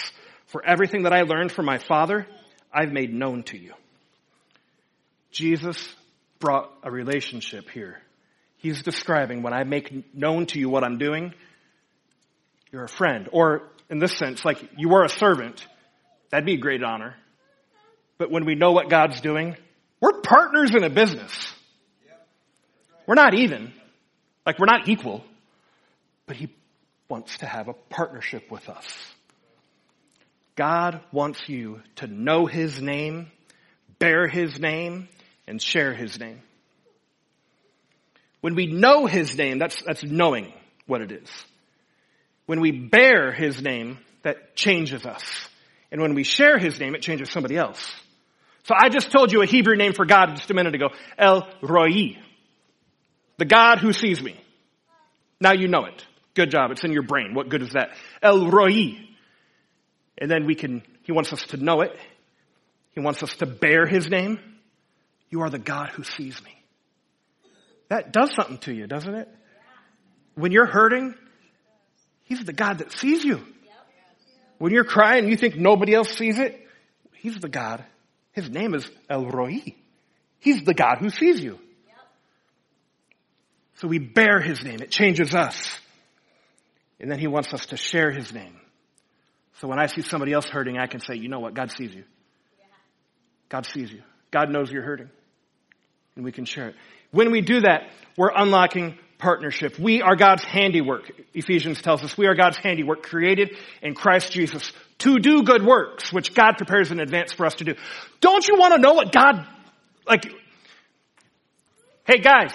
For 0.47 0.61
everything 0.65 1.03
that 1.03 1.13
I 1.13 1.21
learned 1.21 1.53
from 1.53 1.65
my 1.65 1.77
Father, 1.77 2.27
I've 2.71 2.91
made 2.91 3.13
known 3.13 3.43
to 3.43 3.57
you. 3.57 3.73
Jesus 5.31 5.95
brought 6.39 6.69
a 6.83 6.91
relationship 6.91 7.69
here. 7.69 8.01
He's 8.65 8.81
describing 8.81 9.43
when 9.43 9.53
I 9.53 9.63
make 9.63 10.15
known 10.15 10.47
to 10.47 10.57
you 10.57 10.69
what 10.69 10.83
I'm 10.83 10.97
doing, 10.97 11.35
you're 12.71 12.85
a 12.85 12.89
friend. 12.89 13.29
Or 13.31 13.69
in 13.91 13.99
this 13.99 14.17
sense, 14.17 14.43
like 14.43 14.57
you 14.75 14.89
were 14.89 15.03
a 15.03 15.09
servant. 15.09 15.63
That'd 16.31 16.47
be 16.47 16.55
a 16.55 16.57
great 16.57 16.83
honor. 16.83 17.13
But 18.17 18.31
when 18.31 18.43
we 18.43 18.55
know 18.55 18.71
what 18.71 18.89
God's 18.89 19.21
doing, 19.21 19.55
we're 20.01 20.19
partners 20.21 20.73
in 20.73 20.83
a 20.83 20.89
business. 20.89 21.53
We're 23.05 23.13
not 23.13 23.35
even. 23.35 23.71
Like 24.47 24.57
we're 24.57 24.65
not 24.65 24.89
equal. 24.89 25.23
But 26.25 26.37
He 26.37 26.49
wants 27.07 27.37
to 27.37 27.45
have 27.45 27.67
a 27.67 27.73
partnership 27.73 28.49
with 28.49 28.67
us. 28.67 29.13
God 30.55 31.01
wants 31.11 31.47
you 31.47 31.83
to 31.97 32.07
know 32.07 32.47
His 32.47 32.81
name, 32.81 33.29
bear 33.99 34.27
His 34.27 34.59
name, 34.59 35.07
and 35.45 35.61
share 35.61 35.93
His 35.93 36.19
name. 36.19 36.41
When 38.45 38.53
we 38.53 38.67
know 38.67 39.07
His 39.07 39.35
name, 39.35 39.57
that's, 39.57 39.81
that's 39.81 40.03
knowing 40.03 40.53
what 40.85 41.01
it 41.01 41.11
is. 41.11 41.27
When 42.45 42.61
we 42.61 42.69
bear 42.69 43.31
His 43.31 43.59
name, 43.59 43.97
that 44.21 44.55
changes 44.55 45.03
us. 45.03 45.23
And 45.91 45.99
when 45.99 46.13
we 46.13 46.23
share 46.23 46.59
His 46.59 46.79
name, 46.79 46.93
it 46.93 47.01
changes 47.01 47.31
somebody 47.31 47.57
else. 47.57 47.91
So 48.65 48.75
I 48.77 48.89
just 48.89 49.09
told 49.09 49.31
you 49.31 49.41
a 49.41 49.47
Hebrew 49.47 49.75
name 49.75 49.93
for 49.93 50.05
God 50.05 50.35
just 50.35 50.51
a 50.51 50.53
minute 50.53 50.75
ago. 50.75 50.89
El 51.17 51.49
Roi. 51.63 52.19
The 53.37 53.45
God 53.45 53.79
who 53.79 53.91
sees 53.91 54.21
me. 54.21 54.39
Now 55.41 55.53
you 55.53 55.67
know 55.67 55.85
it. 55.85 56.05
Good 56.35 56.51
job. 56.51 56.69
It's 56.69 56.83
in 56.83 56.91
your 56.91 57.01
brain. 57.01 57.33
What 57.33 57.49
good 57.49 57.63
is 57.63 57.71
that? 57.71 57.97
El 58.21 58.51
Roi. 58.51 58.95
And 60.19 60.29
then 60.29 60.45
we 60.45 60.53
can, 60.53 60.83
he 61.01 61.13
wants 61.13 61.33
us 61.33 61.41
to 61.47 61.57
know 61.57 61.81
it. 61.81 61.97
He 62.91 62.99
wants 62.99 63.23
us 63.23 63.37
to 63.37 63.47
bear 63.47 63.87
his 63.87 64.07
name. 64.07 64.37
You 65.31 65.41
are 65.41 65.49
the 65.49 65.57
God 65.57 65.89
who 65.89 66.03
sees 66.03 66.39
me. 66.43 66.54
That 67.89 68.11
does 68.11 68.33
something 68.33 68.57
to 68.59 68.73
you, 68.73 68.87
doesn't 68.87 69.13
it? 69.13 69.29
When 70.35 70.51
you're 70.51 70.65
hurting, 70.65 71.15
he's 72.23 72.43
the 72.43 72.53
God 72.53 72.79
that 72.79 72.91
sees 72.91 73.23
you. 73.23 73.45
When 74.57 74.71
you're 74.71 74.85
crying, 74.85 75.23
and 75.23 75.29
you 75.29 75.37
think 75.37 75.55
nobody 75.57 75.93
else 75.93 76.09
sees 76.09 76.39
it. 76.39 76.67
He's 77.13 77.37
the 77.37 77.49
God. 77.49 77.83
His 78.31 78.49
name 78.49 78.73
is 78.73 78.89
El 79.09 79.25
Roi. 79.25 79.61
He's 80.39 80.63
the 80.63 80.73
God 80.73 80.97
who 80.99 81.09
sees 81.09 81.41
you. 81.41 81.59
So 83.75 83.87
we 83.87 83.99
bear 83.99 84.39
his 84.39 84.63
name. 84.63 84.81
It 84.81 84.91
changes 84.91 85.35
us. 85.35 85.79
And 86.99 87.11
then 87.11 87.19
he 87.19 87.27
wants 87.27 87.53
us 87.53 87.65
to 87.67 87.77
share 87.77 88.11
his 88.11 88.33
name. 88.33 88.59
So 89.59 89.67
when 89.67 89.79
I 89.79 89.87
see 89.87 90.01
somebody 90.01 90.33
else 90.33 90.45
hurting, 90.45 90.77
I 90.77 90.87
can 90.87 91.01
say, 91.01 91.15
you 91.15 91.27
know 91.27 91.39
what? 91.39 91.53
God 91.53 91.71
sees 91.71 91.93
you. 91.93 92.03
God 93.49 93.65
sees 93.65 93.91
you. 93.91 94.01
God 94.31 94.49
knows 94.49 94.71
you're 94.71 94.83
hurting. 94.83 95.09
And 96.15 96.23
we 96.23 96.31
can 96.31 96.45
share 96.45 96.69
it. 96.69 96.75
When 97.15 97.31
we 97.31 97.39
do 97.39 97.61
that, 97.61 97.83
we're 98.17 98.31
unlocking 98.35 98.97
partnership. 99.19 99.79
We 99.79 100.01
are 100.01 100.17
God's 100.17 100.43
handiwork. 100.43 101.09
Ephesians 101.33 101.81
tells 101.81 102.03
us 102.03 102.17
we 102.17 102.27
are 102.27 102.35
God's 102.35 102.57
handiwork 102.57 103.03
created 103.03 103.57
in 103.81 103.95
Christ 103.95 104.33
Jesus 104.33 104.73
to 104.97 105.17
do 105.19 105.43
good 105.43 105.65
works, 105.65 106.11
which 106.11 106.33
God 106.33 106.57
prepares 106.57 106.91
in 106.91 106.99
advance 106.99 107.31
for 107.31 107.45
us 107.45 107.55
to 107.55 107.63
do. 107.63 107.75
Don't 108.19 108.45
you 108.45 108.55
want 108.57 108.73
to 108.73 108.81
know 108.81 108.91
what 108.95 109.13
God, 109.13 109.47
like, 110.05 110.25
hey 112.05 112.17
guys, 112.17 112.53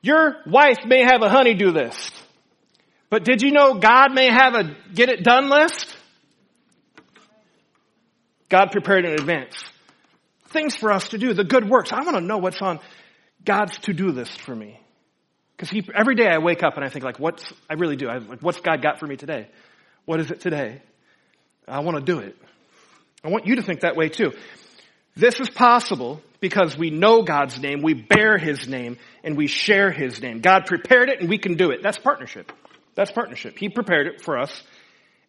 your 0.00 0.36
wife 0.46 0.78
may 0.86 1.02
have 1.02 1.20
a 1.20 1.28
honeydew 1.28 1.68
list. 1.68 2.14
But 3.10 3.24
did 3.24 3.42
you 3.42 3.50
know 3.50 3.74
God 3.74 4.14
may 4.14 4.28
have 4.28 4.54
a 4.54 4.74
get 4.94 5.10
it 5.10 5.22
done 5.22 5.50
list? 5.50 5.94
God 8.48 8.70
prepared 8.72 9.04
in 9.04 9.12
advance. 9.12 9.62
Things 10.48 10.74
for 10.74 10.90
us 10.92 11.10
to 11.10 11.18
do, 11.18 11.34
the 11.34 11.44
good 11.44 11.68
works. 11.68 11.92
I 11.92 12.02
want 12.04 12.16
to 12.16 12.22
know 12.22 12.38
what's 12.38 12.62
on 12.62 12.80
God's 13.44 13.78
to-do 13.78 14.08
list 14.08 14.40
for 14.40 14.54
me. 14.54 14.78
Because 15.56 15.88
every 15.94 16.14
day 16.14 16.26
I 16.26 16.38
wake 16.38 16.62
up 16.62 16.76
and 16.76 16.84
I 16.84 16.88
think 16.88 17.04
like, 17.04 17.18
what's, 17.18 17.44
I 17.70 17.74
really 17.74 17.96
do. 17.96 18.08
I, 18.08 18.18
like, 18.18 18.40
what's 18.40 18.60
God 18.60 18.82
got 18.82 18.98
for 18.98 19.06
me 19.06 19.16
today? 19.16 19.48
What 20.04 20.20
is 20.20 20.30
it 20.30 20.40
today? 20.40 20.82
I 21.68 21.80
want 21.80 21.98
to 21.98 22.02
do 22.04 22.18
it. 22.18 22.36
I 23.24 23.28
want 23.28 23.46
you 23.46 23.56
to 23.56 23.62
think 23.62 23.80
that 23.80 23.96
way 23.96 24.08
too. 24.08 24.32
This 25.14 25.38
is 25.40 25.48
possible 25.48 26.20
because 26.40 26.76
we 26.76 26.90
know 26.90 27.22
God's 27.22 27.60
name, 27.60 27.82
we 27.82 27.94
bear 27.94 28.38
His 28.38 28.66
name, 28.66 28.98
and 29.22 29.36
we 29.36 29.46
share 29.46 29.92
His 29.92 30.20
name. 30.20 30.40
God 30.40 30.66
prepared 30.66 31.08
it 31.08 31.20
and 31.20 31.28
we 31.28 31.38
can 31.38 31.54
do 31.54 31.70
it. 31.70 31.82
That's 31.82 31.98
partnership. 31.98 32.50
That's 32.94 33.12
partnership. 33.12 33.56
He 33.58 33.68
prepared 33.68 34.06
it 34.06 34.22
for 34.22 34.38
us, 34.38 34.62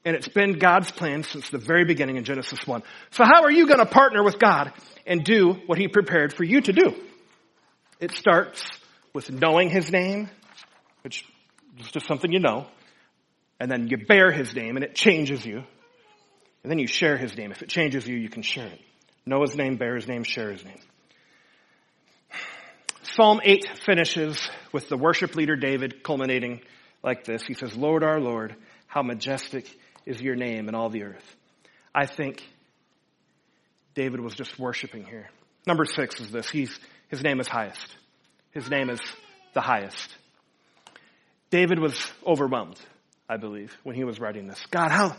and 0.04 0.16
it's 0.16 0.28
been 0.28 0.58
God's 0.58 0.92
plan 0.92 1.24
since 1.24 1.50
the 1.50 1.60
very 1.60 1.86
beginning 1.86 2.18
in 2.18 2.24
Genesis 2.24 2.66
1. 2.66 2.82
So 3.12 3.24
how 3.24 3.44
are 3.44 3.52
you 3.52 3.68
going 3.68 3.80
to 3.80 3.86
partner 3.86 4.24
with 4.24 4.40
God 4.40 4.74
and 5.06 5.24
do 5.24 5.54
what 5.68 5.78
He 5.78 5.88
prepared 5.88 6.34
for 6.34 6.44
you 6.44 6.62
to 6.62 6.74
do? 6.74 6.96
It 8.04 8.12
starts 8.12 8.62
with 9.14 9.32
knowing 9.32 9.70
His 9.70 9.90
name, 9.90 10.30
which 11.04 11.26
is 11.80 11.90
just 11.90 12.06
something 12.06 12.34
you 12.34 12.42
know, 12.42 12.68
and 13.62 13.72
then 13.72 13.88
you 13.88 13.96
bear 13.96 14.30
His 14.30 14.54
name 14.54 14.76
and 14.76 14.84
it 14.84 14.94
changes 14.94 15.46
you, 15.46 15.64
and 16.64 16.70
then 16.70 16.80
you 16.80 16.88
share 16.88 17.16
His 17.16 17.38
name. 17.38 17.52
If 17.52 17.62
it 17.62 17.70
changes 17.70 18.06
you, 18.06 18.18
you 18.18 18.28
can 18.28 18.42
share 18.42 18.68
it. 18.68 18.82
Know 19.26 19.42
His 19.42 19.56
name, 19.56 19.78
bear 19.78 19.96
His 19.96 20.06
name, 20.06 20.26
share 20.26 20.52
His 20.52 20.66
name. 20.66 20.80
Psalm 23.04 23.40
8 23.42 23.70
finishes 23.86 24.50
with 24.74 24.90
the 24.90 24.98
worship 24.98 25.36
leader 25.36 25.56
David 25.56 26.04
culminating 26.04 26.60
like 27.04 27.24
this. 27.24 27.44
He 27.48 27.54
says, 27.54 27.74
Lord 27.78 28.04
our 28.04 28.20
Lord, 28.20 28.54
how 28.86 29.02
majestic 29.02 29.74
is 30.06 30.22
your 30.22 30.36
name 30.36 30.68
in 30.68 30.76
all 30.76 30.90
the 30.90 31.04
earth. 31.04 31.36
I 31.96 32.06
think 32.06 32.44
David 33.96 34.20
was 34.20 34.34
just 34.34 34.60
worshiping 34.60 35.06
here. 35.06 35.30
Number 35.66 35.86
six 35.86 36.20
is 36.20 36.32
this. 36.32 36.50
He's, 36.50 36.78
his 37.14 37.22
name 37.22 37.40
is 37.40 37.48
highest. 37.48 37.96
His 38.54 38.72
name 38.72 38.90
is 38.90 39.00
the 39.54 39.62
highest. 39.62 40.10
David 41.52 41.78
was 41.78 42.12
overwhelmed, 42.26 42.80
I 43.30 43.38
believe, 43.38 43.78
when 43.84 43.96
he 43.96 44.04
was 44.04 44.20
writing 44.20 44.48
this. 44.48 44.60
God, 44.72 44.90
how, 44.90 45.16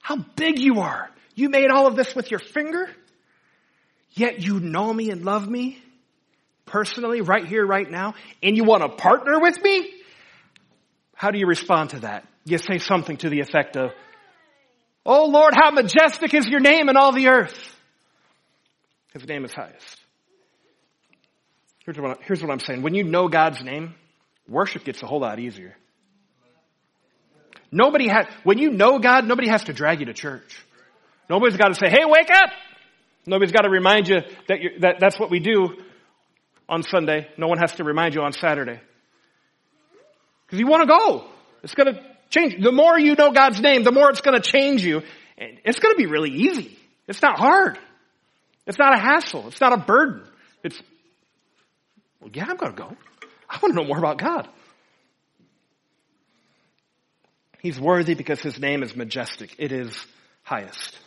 how 0.00 0.18
big 0.36 0.60
you 0.60 0.78
are. 0.78 1.10
You 1.34 1.48
made 1.48 1.72
all 1.72 1.88
of 1.88 1.96
this 1.96 2.14
with 2.14 2.30
your 2.30 2.38
finger, 2.38 2.88
yet 4.12 4.44
you 4.44 4.60
know 4.60 4.94
me 4.94 5.10
and 5.10 5.24
love 5.24 5.48
me 5.48 5.82
personally 6.66 7.20
right 7.20 7.44
here, 7.44 7.66
right 7.66 7.90
now, 7.90 8.14
and 8.40 8.56
you 8.56 8.62
want 8.62 8.84
to 8.84 8.88
partner 8.90 9.40
with 9.40 9.60
me? 9.60 9.90
How 11.16 11.32
do 11.32 11.40
you 11.40 11.48
respond 11.48 11.90
to 11.90 12.00
that? 12.02 12.28
You 12.44 12.58
say 12.58 12.78
something 12.78 13.16
to 13.16 13.28
the 13.28 13.40
effect 13.40 13.76
of, 13.76 13.90
Oh 15.04 15.26
Lord, 15.26 15.54
how 15.56 15.72
majestic 15.72 16.32
is 16.32 16.46
your 16.46 16.60
name 16.60 16.88
in 16.88 16.96
all 16.96 17.10
the 17.10 17.26
earth. 17.26 17.58
His 19.14 19.26
name 19.26 19.44
is 19.44 19.52
highest. 19.52 19.98
Here's 21.88 21.98
what, 21.98 22.18
here's 22.22 22.42
what 22.42 22.50
I'm 22.50 22.60
saying. 22.60 22.82
When 22.82 22.92
you 22.92 23.02
know 23.02 23.28
God's 23.28 23.62
name, 23.62 23.94
worship 24.46 24.84
gets 24.84 25.02
a 25.02 25.06
whole 25.06 25.20
lot 25.20 25.38
easier. 25.38 25.74
Nobody 27.72 28.08
has, 28.08 28.26
when 28.44 28.58
you 28.58 28.72
know 28.72 28.98
God, 28.98 29.26
nobody 29.26 29.48
has 29.48 29.64
to 29.64 29.72
drag 29.72 30.00
you 30.00 30.04
to 30.06 30.12
church. 30.12 30.62
Nobody's 31.30 31.56
got 31.56 31.68
to 31.68 31.74
say, 31.74 31.88
hey, 31.88 32.04
wake 32.04 32.28
up! 32.30 32.50
Nobody's 33.26 33.52
got 33.52 33.62
to 33.62 33.70
remind 33.70 34.06
you 34.06 34.16
that, 34.48 34.58
that 34.80 34.96
that's 35.00 35.18
what 35.18 35.30
we 35.30 35.40
do 35.40 35.78
on 36.68 36.82
Sunday. 36.82 37.26
No 37.38 37.46
one 37.46 37.56
has 37.56 37.72
to 37.76 37.84
remind 37.84 38.14
you 38.14 38.20
on 38.20 38.32
Saturday. 38.32 38.80
Because 40.44 40.60
you 40.60 40.66
want 40.66 40.86
to 40.86 40.94
go. 40.94 41.24
It's 41.62 41.74
going 41.74 41.94
to 41.94 42.02
change. 42.28 42.62
The 42.62 42.70
more 42.70 42.98
you 42.98 43.14
know 43.14 43.32
God's 43.32 43.62
name, 43.62 43.82
the 43.82 43.92
more 43.92 44.10
it's 44.10 44.20
going 44.20 44.38
to 44.38 44.46
change 44.46 44.84
you. 44.84 45.00
And 45.38 45.58
it's 45.64 45.78
going 45.78 45.94
to 45.94 45.98
be 45.98 46.06
really 46.06 46.32
easy. 46.32 46.76
It's 47.06 47.22
not 47.22 47.38
hard. 47.38 47.78
It's 48.66 48.78
not 48.78 48.94
a 48.94 49.00
hassle. 49.00 49.48
It's 49.48 49.60
not 49.62 49.72
a 49.72 49.78
burden. 49.78 50.24
It's, 50.62 50.78
well, 52.20 52.30
yeah, 52.32 52.46
I'm 52.48 52.56
going 52.56 52.72
to 52.72 52.78
go. 52.78 52.96
I 53.48 53.58
want 53.62 53.74
to 53.74 53.80
know 53.80 53.86
more 53.86 53.98
about 53.98 54.18
God. 54.18 54.48
He's 57.60 57.80
worthy 57.80 58.14
because 58.14 58.40
his 58.40 58.58
name 58.58 58.82
is 58.82 58.94
majestic. 58.94 59.54
It 59.58 59.72
is 59.72 60.06
highest. 60.42 60.98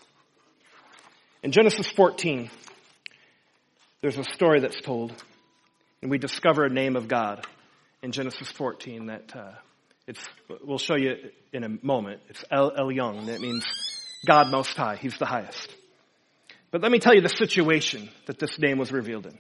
In 1.44 1.52
Genesis 1.52 1.88
14, 1.88 2.50
there's 4.02 4.18
a 4.18 4.24
story 4.24 4.60
that's 4.60 4.82
told, 4.82 5.14
and 6.02 6.12
we 6.12 6.18
discover 6.18 6.66
a 6.66 6.70
name 6.70 6.96
of 6.96 7.08
God 7.08 7.46
in 8.04 8.12
Genesis 8.12 8.52
14 8.52 9.08
that 9.08 9.36
uh, 9.36 9.52
it's, 10.08 10.24
we'll 10.64 10.78
show 10.78 10.96
you 10.96 11.16
in 11.54 11.64
a 11.64 11.70
moment. 11.82 12.22
It's 12.30 12.44
El 12.52 12.72
Elyon. 12.72 13.28
That 13.28 13.40
means 13.40 13.66
God 14.28 14.52
Most 14.52 14.76
High. 14.76 14.98
He's 14.98 15.18
the 15.18 15.26
highest. 15.26 15.74
But 16.72 16.82
let 16.82 16.92
me 16.92 17.00
tell 17.00 17.14
you 17.14 17.22
the 17.22 17.30
situation 17.30 18.10
that 18.26 18.40
this 18.40 18.58
name 18.60 18.78
was 18.78 18.92
revealed 18.92 19.26
in. 19.26 19.38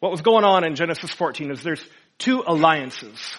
What 0.00 0.10
was 0.10 0.22
going 0.22 0.44
on 0.44 0.64
in 0.64 0.76
Genesis 0.76 1.10
14 1.10 1.50
is 1.50 1.62
there's 1.62 1.84
two 2.16 2.42
alliances 2.46 3.36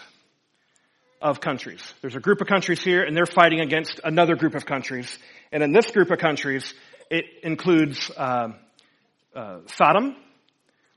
of 1.19 1.41
countries. 1.41 1.82
There's 2.02 2.15
a 2.15 2.19
group 2.19 2.39
of 2.39 2.45
countries 2.47 2.84
here 2.84 3.04
and 3.04 3.17
they're 3.17 3.26
fighting 3.26 3.62
against 3.62 4.00
another 4.04 4.36
group 4.36 4.54
of 4.54 4.63
countries. 4.63 5.17
And 5.52 5.63
in 5.63 5.71
this 5.71 5.89
group 5.89 6.12
of 6.12 6.19
countries, 6.19 6.71
it 7.10 7.26
includes 7.41 8.12
uh, 8.15 8.50
uh, 9.36 9.58
Sodom, 9.76 10.15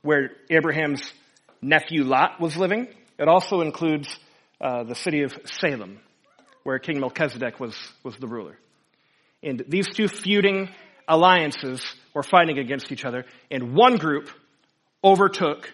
where 0.03 0.33
Abraham's 0.51 1.11
nephew 1.63 2.05
Lot 2.05 2.43
was 2.43 2.59
living. 2.59 2.87
It 3.19 3.29
also 3.29 3.63
includes 3.63 4.15
uh, 4.61 4.85
the 4.85 4.95
city 4.95 5.23
of 5.23 5.33
Salem, 5.47 5.99
where 6.65 6.79
King 6.79 7.01
Melchizedek 7.01 7.59
was, 7.59 7.75
was 8.03 8.17
the 8.19 8.27
ruler. 8.27 8.59
And 9.43 9.65
these 9.67 9.89
two 9.89 10.09
feuding 10.09 10.69
alliances 11.09 11.83
were 12.13 12.23
fighting 12.23 12.59
against 12.59 12.93
each 12.93 13.07
other, 13.07 13.25
and 13.51 13.75
one 13.75 13.97
group 13.97 14.29
overtook 15.05 15.71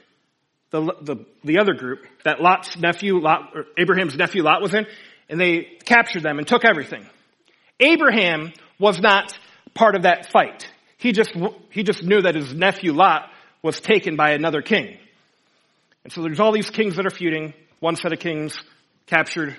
the, 0.70 0.82
the, 1.00 1.16
the 1.44 1.58
other 1.58 1.74
group 1.74 2.04
that 2.24 2.40
Lot's 2.40 2.76
nephew, 2.76 3.18
Lot, 3.20 3.54
Abraham's 3.78 4.16
nephew 4.16 4.42
Lot 4.42 4.60
was 4.60 4.74
in, 4.74 4.86
and 5.28 5.40
they 5.40 5.78
captured 5.84 6.22
them 6.22 6.38
and 6.38 6.46
took 6.46 6.64
everything. 6.64 7.06
Abraham 7.78 8.52
was 8.78 9.00
not 9.00 9.38
part 9.74 9.94
of 9.94 10.02
that 10.02 10.30
fight. 10.30 10.66
He 10.98 11.12
just, 11.12 11.30
he 11.70 11.82
just 11.82 12.02
knew 12.02 12.22
that 12.22 12.34
his 12.34 12.52
nephew 12.52 12.92
Lot 12.92 13.30
was 13.62 13.80
taken 13.80 14.16
by 14.16 14.32
another 14.32 14.62
king. 14.62 14.98
And 16.04 16.12
so 16.12 16.22
there's 16.22 16.40
all 16.40 16.52
these 16.52 16.70
kings 16.70 16.96
that 16.96 17.06
are 17.06 17.10
feuding. 17.10 17.54
One 17.78 17.96
set 17.96 18.12
of 18.12 18.18
kings 18.18 18.58
captured 19.06 19.56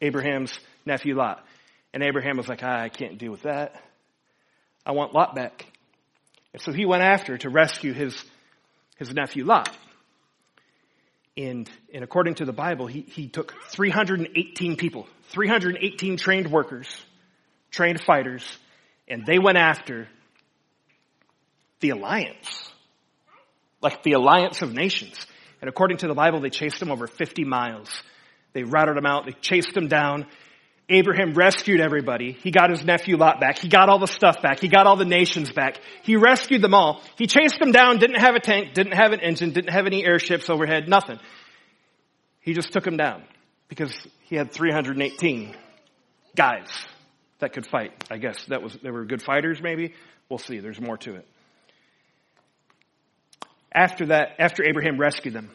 Abraham's 0.00 0.58
nephew 0.86 1.14
Lot. 1.16 1.44
And 1.92 2.02
Abraham 2.02 2.36
was 2.36 2.48
like, 2.48 2.60
ah, 2.62 2.80
I 2.80 2.88
can't 2.88 3.18
deal 3.18 3.30
with 3.30 3.42
that. 3.42 3.80
I 4.84 4.92
want 4.92 5.14
Lot 5.14 5.34
back. 5.34 5.66
And 6.52 6.60
so 6.60 6.72
he 6.72 6.84
went 6.84 7.02
after 7.02 7.38
to 7.38 7.48
rescue 7.48 7.92
his, 7.92 8.22
his 9.04 9.14
nephew 9.14 9.44
Lot. 9.44 9.74
And, 11.36 11.68
and 11.92 12.04
according 12.04 12.36
to 12.36 12.44
the 12.44 12.52
Bible, 12.52 12.86
he, 12.86 13.00
he 13.00 13.28
took 13.28 13.54
318 13.70 14.76
people, 14.76 15.08
318 15.30 16.16
trained 16.16 16.50
workers, 16.50 16.88
trained 17.70 18.00
fighters, 18.00 18.44
and 19.08 19.26
they 19.26 19.38
went 19.38 19.58
after 19.58 20.08
the 21.80 21.90
alliance. 21.90 22.70
Like 23.82 24.02
the 24.02 24.12
alliance 24.12 24.62
of 24.62 24.72
nations. 24.72 25.26
And 25.60 25.68
according 25.68 25.98
to 25.98 26.08
the 26.08 26.14
Bible, 26.14 26.40
they 26.40 26.50
chased 26.50 26.78
them 26.78 26.90
over 26.90 27.06
50 27.06 27.44
miles. 27.44 27.90
They 28.52 28.62
routed 28.62 28.96
them 28.96 29.06
out. 29.06 29.26
They 29.26 29.32
chased 29.32 29.74
them 29.74 29.88
down. 29.88 30.26
Abraham 30.88 31.32
rescued 31.32 31.80
everybody. 31.80 32.32
He 32.32 32.50
got 32.50 32.68
his 32.68 32.84
nephew 32.84 33.16
Lot 33.16 33.40
back. 33.40 33.58
He 33.58 33.68
got 33.68 33.88
all 33.88 33.98
the 33.98 34.06
stuff 34.06 34.42
back. 34.42 34.60
He 34.60 34.68
got 34.68 34.86
all 34.86 34.96
the 34.96 35.06
nations 35.06 35.50
back. 35.50 35.80
He 36.02 36.16
rescued 36.16 36.60
them 36.60 36.74
all. 36.74 37.00
He 37.16 37.26
chased 37.26 37.58
them 37.58 37.72
down, 37.72 37.98
didn't 37.98 38.20
have 38.20 38.34
a 38.34 38.40
tank, 38.40 38.74
didn't 38.74 38.92
have 38.92 39.12
an 39.12 39.20
engine, 39.20 39.52
didn't 39.52 39.72
have 39.72 39.86
any 39.86 40.04
airships 40.04 40.50
overhead, 40.50 40.88
nothing. 40.88 41.18
He 42.40 42.52
just 42.52 42.72
took 42.72 42.84
them 42.84 42.98
down 42.98 43.22
because 43.68 43.94
he 44.24 44.36
had 44.36 44.52
318 44.52 45.56
guys 46.36 46.68
that 47.38 47.54
could 47.54 47.66
fight. 47.66 47.92
I 48.10 48.18
guess 48.18 48.44
that 48.46 48.62
was, 48.62 48.76
they 48.82 48.90
were 48.90 49.06
good 49.06 49.22
fighters 49.22 49.62
maybe. 49.62 49.94
We'll 50.28 50.38
see. 50.38 50.58
There's 50.58 50.80
more 50.80 50.98
to 50.98 51.14
it. 51.14 51.26
After 53.72 54.06
that, 54.06 54.36
after 54.38 54.62
Abraham 54.64 54.98
rescued 54.98 55.34
them, 55.34 55.50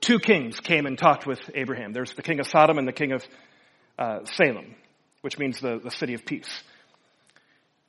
two 0.00 0.20
kings 0.20 0.60
came 0.60 0.86
and 0.86 0.96
talked 0.96 1.26
with 1.26 1.40
Abraham. 1.54 1.92
There's 1.92 2.14
the 2.14 2.22
king 2.22 2.38
of 2.38 2.46
Sodom 2.46 2.78
and 2.78 2.86
the 2.86 2.92
king 2.92 3.12
of 3.12 3.24
uh, 3.98 4.24
Salem, 4.24 4.74
which 5.22 5.38
means 5.38 5.60
the, 5.60 5.80
the 5.82 5.90
city 5.90 6.14
of 6.14 6.24
peace. 6.24 6.62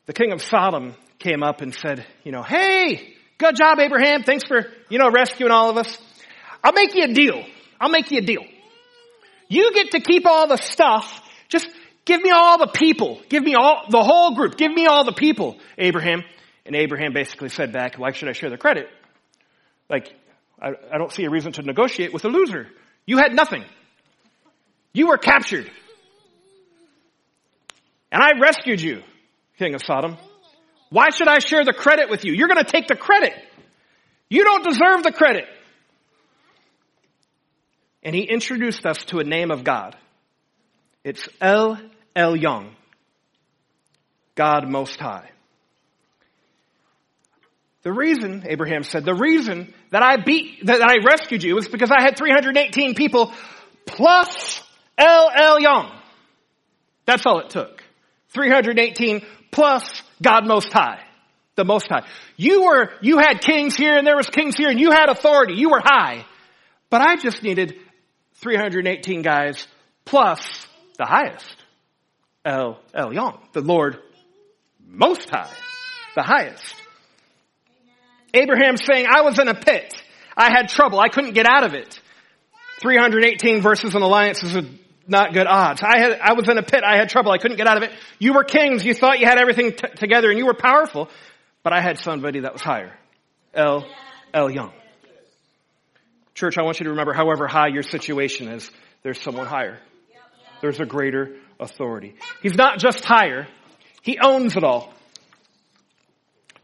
The 0.06 0.14
king 0.14 0.32
of 0.32 0.42
Sodom 0.42 0.96
came 1.20 1.44
up 1.44 1.62
and 1.62 1.74
said, 1.74 2.06
you 2.24 2.32
know, 2.32 2.42
hey, 2.42 3.14
good 3.38 3.56
job, 3.56 3.80
Abraham. 3.80 4.24
Thanks 4.24 4.44
for, 4.44 4.66
you 4.90 4.98
know, 4.98 5.12
rescuing 5.12 5.52
all 5.52 5.70
of 5.70 5.78
us. 5.78 5.98
I'll 6.64 6.74
make 6.74 6.96
you 6.96 7.04
a 7.04 7.14
deal. 7.14 7.44
I'll 7.80 7.90
make 7.90 8.10
you 8.12 8.18
a 8.20 8.22
deal. 8.22 8.44
You 9.48 9.72
get 9.74 9.92
to 9.92 10.00
keep 10.00 10.26
all 10.26 10.48
the 10.48 10.58
stuff. 10.58 11.22
Just 11.48 11.70
give 12.06 12.22
me 12.22 12.32
all 12.32 12.58
the 12.58 12.68
people. 12.68 13.22
Give 13.30 13.44
me 13.44 13.56
all, 13.56 13.84
the 13.90 14.04
whole 14.04 14.36
group. 14.36 14.58
Give 14.58 14.72
me 14.72 14.88
all 14.88 15.06
the 15.06 15.14
people, 15.14 15.60
Abraham. 15.78 16.24
And 16.66 16.76
Abraham 16.76 17.14
basically 17.14 17.50
said 17.50 17.72
back, 17.72 17.98
why 17.98 18.12
should 18.12 18.30
I 18.30 18.34
share 18.34 18.50
the 18.50 18.58
credit? 18.58 18.88
Like, 19.90 20.14
I, 20.62 20.70
I 20.92 20.98
don't 20.98 21.12
see 21.12 21.24
a 21.26 21.30
reason 21.30 21.52
to 21.54 21.62
negotiate 21.62 22.14
with 22.14 22.26
a 22.26 22.30
loser. 22.30 22.68
You 23.06 23.18
had 23.18 23.34
nothing. 23.34 23.64
You 24.94 25.08
were 25.08 25.18
captured. 25.18 25.70
And 28.12 28.22
I 28.24 28.40
rescued 28.40 28.82
you, 28.82 29.04
king 29.58 29.76
of 29.76 29.82
Sodom. 29.84 30.18
Why 30.90 31.10
should 31.10 31.28
I 31.28 31.40
share 31.40 31.64
the 31.64 31.74
credit 31.74 32.10
with 32.10 32.26
you? 32.26 32.34
You're 32.34 32.48
going 32.48 32.64
to 32.64 32.72
take 32.72 32.88
the 32.88 32.96
credit. 32.96 33.34
You 34.30 34.44
don't 34.44 34.64
deserve 34.64 35.04
the 35.04 35.12
credit. 35.12 35.46
And 38.04 38.16
he 38.16 38.24
introduced 38.24 38.86
us 38.86 39.04
to 39.06 39.20
a 39.20 39.24
name 39.24 39.52
of 39.52 39.64
God. 39.64 39.96
It's 41.04 41.28
El 41.40 41.80
Elyon, 42.16 42.72
God 44.36 44.68
Most 44.70 45.00
High. 45.00 45.30
The 47.84 47.94
reason, 47.94 48.44
Abraham 48.48 48.84
said, 48.84 49.06
the 49.06 49.16
reason 49.16 49.74
that 49.92 50.04
I 50.04 50.18
beat, 50.18 50.66
that 50.66 50.82
I 50.82 50.98
rescued 51.06 51.44
you 51.44 51.56
was 51.56 51.68
because 51.68 51.92
I 51.92 52.02
had 52.02 52.18
318 52.18 52.96
people 52.96 53.34
plus 53.86 54.62
El 54.98 55.30
Elyon. 55.30 55.92
That's 57.06 57.26
all 57.26 57.40
it 57.40 57.50
took. 57.50 57.79
318 58.30 59.26
plus 59.52 60.04
God 60.22 60.48
Most 60.48 60.72
High. 60.72 61.02
The 61.56 61.66
Most 61.66 61.88
High. 61.90 62.08
You 62.38 62.64
were, 62.64 62.92
you 63.02 63.18
had 63.18 63.42
kings 63.42 63.76
here 63.76 63.98
and 63.98 64.06
there 64.06 64.16
was 64.16 64.28
kings 64.28 64.56
here 64.56 64.70
and 64.70 64.80
you 64.80 64.92
had 64.92 65.10
authority. 65.10 65.56
You 65.56 65.70
were 65.70 65.82
high. 65.84 66.26
But 66.90 67.02
I 67.02 67.18
just 67.18 67.44
needed 67.44 67.76
318 68.36 69.22
guys 69.22 69.68
plus 70.06 70.68
the 70.98 71.06
highest. 71.06 71.56
El 72.46 72.80
Elyon. 72.94 73.38
The 73.54 73.62
Lord 73.62 74.00
Most 74.86 75.30
High. 75.30 75.52
The 76.16 76.24
highest. 76.24 76.76
Abraham 78.34 78.78
saying, 78.78 79.06
I 79.10 79.22
was 79.22 79.40
in 79.40 79.48
a 79.48 79.56
pit. 79.56 79.94
I 80.38 80.52
had 80.52 80.70
trouble. 80.70 81.00
I 81.00 81.10
couldn't 81.10 81.34
get 81.34 81.46
out 81.48 81.66
of 81.66 81.74
it. 81.74 82.00
318 82.82 83.62
verses 83.62 83.96
in 83.96 84.02
alliances 84.02 84.56
not 85.10 85.34
good 85.34 85.48
odds. 85.48 85.82
I 85.84 86.00
had, 86.00 86.20
I 86.20 86.34
was 86.34 86.48
in 86.48 86.58
a 86.58 86.64
pit. 86.64 86.84
I 86.84 86.98
had 86.98 87.10
trouble. 87.10 87.32
I 87.32 87.38
couldn't 87.38 87.58
get 87.58 87.68
out 87.68 87.78
of 87.78 87.84
it. 87.84 87.92
You 88.20 88.34
were 88.34 88.44
kings. 88.44 88.86
You 88.86 88.94
thought 88.94 89.20
you 89.20 89.26
had 89.26 89.38
everything 89.38 89.74
t- 89.74 89.88
together 89.96 90.30
and 90.30 90.38
you 90.38 90.46
were 90.46 90.54
powerful, 90.54 91.10
but 91.64 91.74
I 91.74 91.82
had 91.82 92.00
somebody 92.00 92.42
that 92.42 92.54
was 92.54 92.62
higher. 92.62 92.94
El, 93.54 93.86
Elyon. 94.34 94.72
Church, 96.36 96.58
I 96.58 96.64
want 96.64 96.80
you 96.80 96.86
to 96.86 96.92
remember, 96.92 97.14
however 97.14 97.48
high 97.48 97.68
your 97.68 97.84
situation 97.84 98.48
is, 98.48 98.72
there's 99.04 99.20
someone 99.20 99.46
higher. 99.46 99.80
There's 100.62 100.80
a 100.80 100.86
greater 100.86 101.36
authority. 101.60 102.16
He's 102.42 102.56
not 102.56 102.80
just 102.80 103.04
higher. 103.04 103.48
He 104.02 104.20
owns 104.20 104.56
it 104.56 104.64
all. 104.64 104.94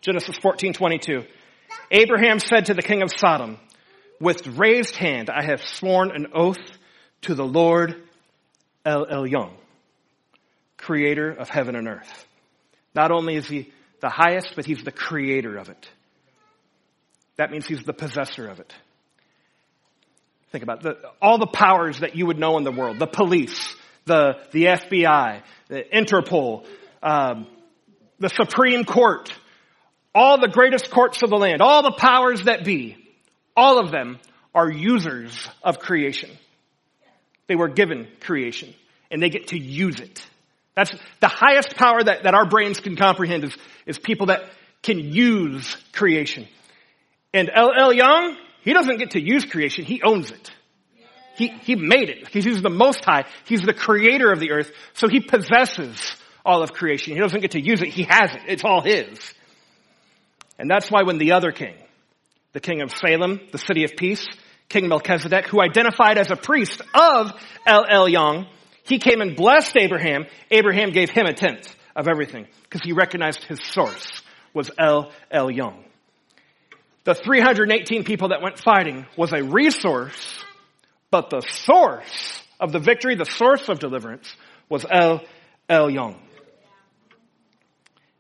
Genesis 0.02 0.38
14, 0.38 0.74
22. 0.74 1.24
Abraham 1.92 2.40
said 2.40 2.68
to 2.68 2.74
the 2.74 2.82
king 2.82 3.02
of 3.02 3.12
Sodom, 3.16 3.58
with 4.20 4.48
raised 4.48 4.96
hand, 4.96 5.30
I 5.30 5.44
have 5.44 5.62
sworn 5.66 6.12
an 6.12 6.28
oath 6.34 6.62
to 7.24 7.36
the 7.36 7.46
Lord 7.46 8.05
El 8.86 9.06
Elyon, 9.08 9.52
creator 10.78 11.32
of 11.32 11.50
heaven 11.50 11.76
and 11.76 11.88
earth. 11.88 12.28
Not 12.94 13.12
only 13.12 13.36
is 13.36 13.48
he 13.48 13.72
the 14.00 14.10
highest, 14.10 14.54
but 14.56 14.66
he's 14.66 14.84
the 14.84 14.92
creator 14.92 15.58
of 15.58 15.70
it. 15.70 15.90
That 17.38 17.52
means 17.52 17.66
he's 17.66 17.84
the 17.84 17.94
possessor 17.94 18.48
of 18.48 18.60
it. 18.60 18.74
Think 20.52 20.64
about 20.64 20.82
the, 20.82 20.98
all 21.22 21.38
the 21.38 21.48
powers 21.48 22.00
that 22.00 22.16
you 22.16 22.28
would 22.28 22.40
know 22.40 22.58
in 22.58 22.64
the 22.64 22.72
world. 22.72 23.00
The 23.00 23.08
police, 23.08 23.76
the, 24.06 24.38
the 24.52 24.66
FBI, 24.66 25.42
the 25.68 25.84
Interpol, 25.94 26.66
um, 27.04 27.48
the 28.20 28.30
Supreme 28.30 28.86
Court, 28.86 29.34
all 30.14 30.40
the 30.40 30.48
greatest 30.48 30.90
courts 30.92 31.22
of 31.24 31.30
the 31.30 31.36
land, 31.36 31.62
all 31.62 31.84
the 31.84 31.92
powers 31.92 32.44
that 32.44 32.64
be, 32.64 32.96
all 33.58 33.80
of 33.80 33.92
them 33.92 34.20
are 34.54 34.72
users 34.72 35.50
of 35.62 35.80
creation. 35.80 36.30
They 37.48 37.56
were 37.56 37.68
given 37.68 38.08
creation 38.22 38.74
and 39.12 39.22
they 39.22 39.30
get 39.30 39.48
to 39.48 39.58
use 39.58 40.00
it. 40.00 40.26
That's 40.76 40.94
the 41.22 41.28
highest 41.28 41.76
power 41.76 42.04
that, 42.04 42.24
that 42.24 42.34
our 42.34 42.48
brains 42.48 42.80
can 42.80 42.96
comprehend 42.96 43.44
is, 43.44 43.58
is 43.86 43.98
people 43.98 44.28
that 44.28 44.44
can 44.82 45.00
use 45.00 45.78
creation. 45.94 46.48
And 47.34 47.50
El 47.54 47.72
Elyon, 47.72 48.36
he 48.62 48.74
doesn't 48.74 48.98
get 48.98 49.12
to 49.12 49.22
use 49.22 49.46
creation, 49.46 49.86
he 49.86 50.02
owns 50.02 50.32
it. 50.32 50.52
He, 51.38 51.50
he 51.50 51.76
made 51.76 52.10
it. 52.10 52.30
He's 52.30 52.62
the 52.62 52.70
most 52.70 53.04
high. 53.04 53.26
He's 53.46 53.62
the 53.62 53.74
creator 53.74 54.32
of 54.32 54.40
the 54.40 54.52
earth. 54.52 54.72
So 54.94 55.10
he 55.10 55.20
possesses 55.20 56.16
all 56.46 56.64
of 56.64 56.72
creation. 56.72 57.14
He 57.14 57.20
doesn't 57.20 57.42
get 57.42 57.52
to 57.52 57.62
use 57.62 57.82
it. 57.82 57.90
He 57.90 58.04
has 58.04 58.34
it. 58.34 58.42
It's 58.48 58.64
all 58.64 58.82
his. 58.82 59.20
And 60.58 60.70
that's 60.70 60.90
why 60.90 61.04
when 61.04 61.18
the 61.18 61.34
other 61.34 61.52
king, 61.52 61.76
the 62.54 62.62
king 62.62 62.82
of 62.82 62.92
Salem, 62.92 63.42
the 63.52 63.58
city 63.58 63.84
of 63.84 63.98
peace, 63.98 64.26
King 64.70 64.88
Melchizedek, 64.88 65.48
who 65.48 65.62
identified 65.62 66.18
as 66.18 66.32
a 66.32 66.36
priest 66.36 66.82
of 66.94 67.32
El 67.66 67.86
Elyon, 67.86 68.48
he 68.84 69.00
came 69.00 69.22
and 69.22 69.36
blessed 69.36 69.76
Abraham. 69.78 70.26
Abraham 70.52 70.92
gave 70.92 71.10
him 71.10 71.26
a 71.26 71.34
tenth 71.34 71.76
of 71.96 72.08
everything 72.08 72.48
because 72.64 72.82
he 72.82 72.92
recognized 72.92 73.44
his 73.44 73.60
source 73.64 74.22
was 74.54 74.72
El 74.78 75.12
Elyon. 75.34 75.84
The 77.04 77.14
318 77.14 78.04
people 78.04 78.30
that 78.30 78.42
went 78.42 78.58
fighting 78.58 79.06
was 79.16 79.32
a 79.32 79.44
resource, 79.44 80.44
but 81.12 81.30
the 81.30 81.42
source 81.42 82.42
of 82.60 82.72
the 82.72 82.80
victory, 82.80 83.16
the 83.16 83.26
source 83.26 83.70
of 83.70 83.80
deliverance 83.80 84.36
was 84.70 84.86
El 84.90 85.22
Elyon. 85.70 86.18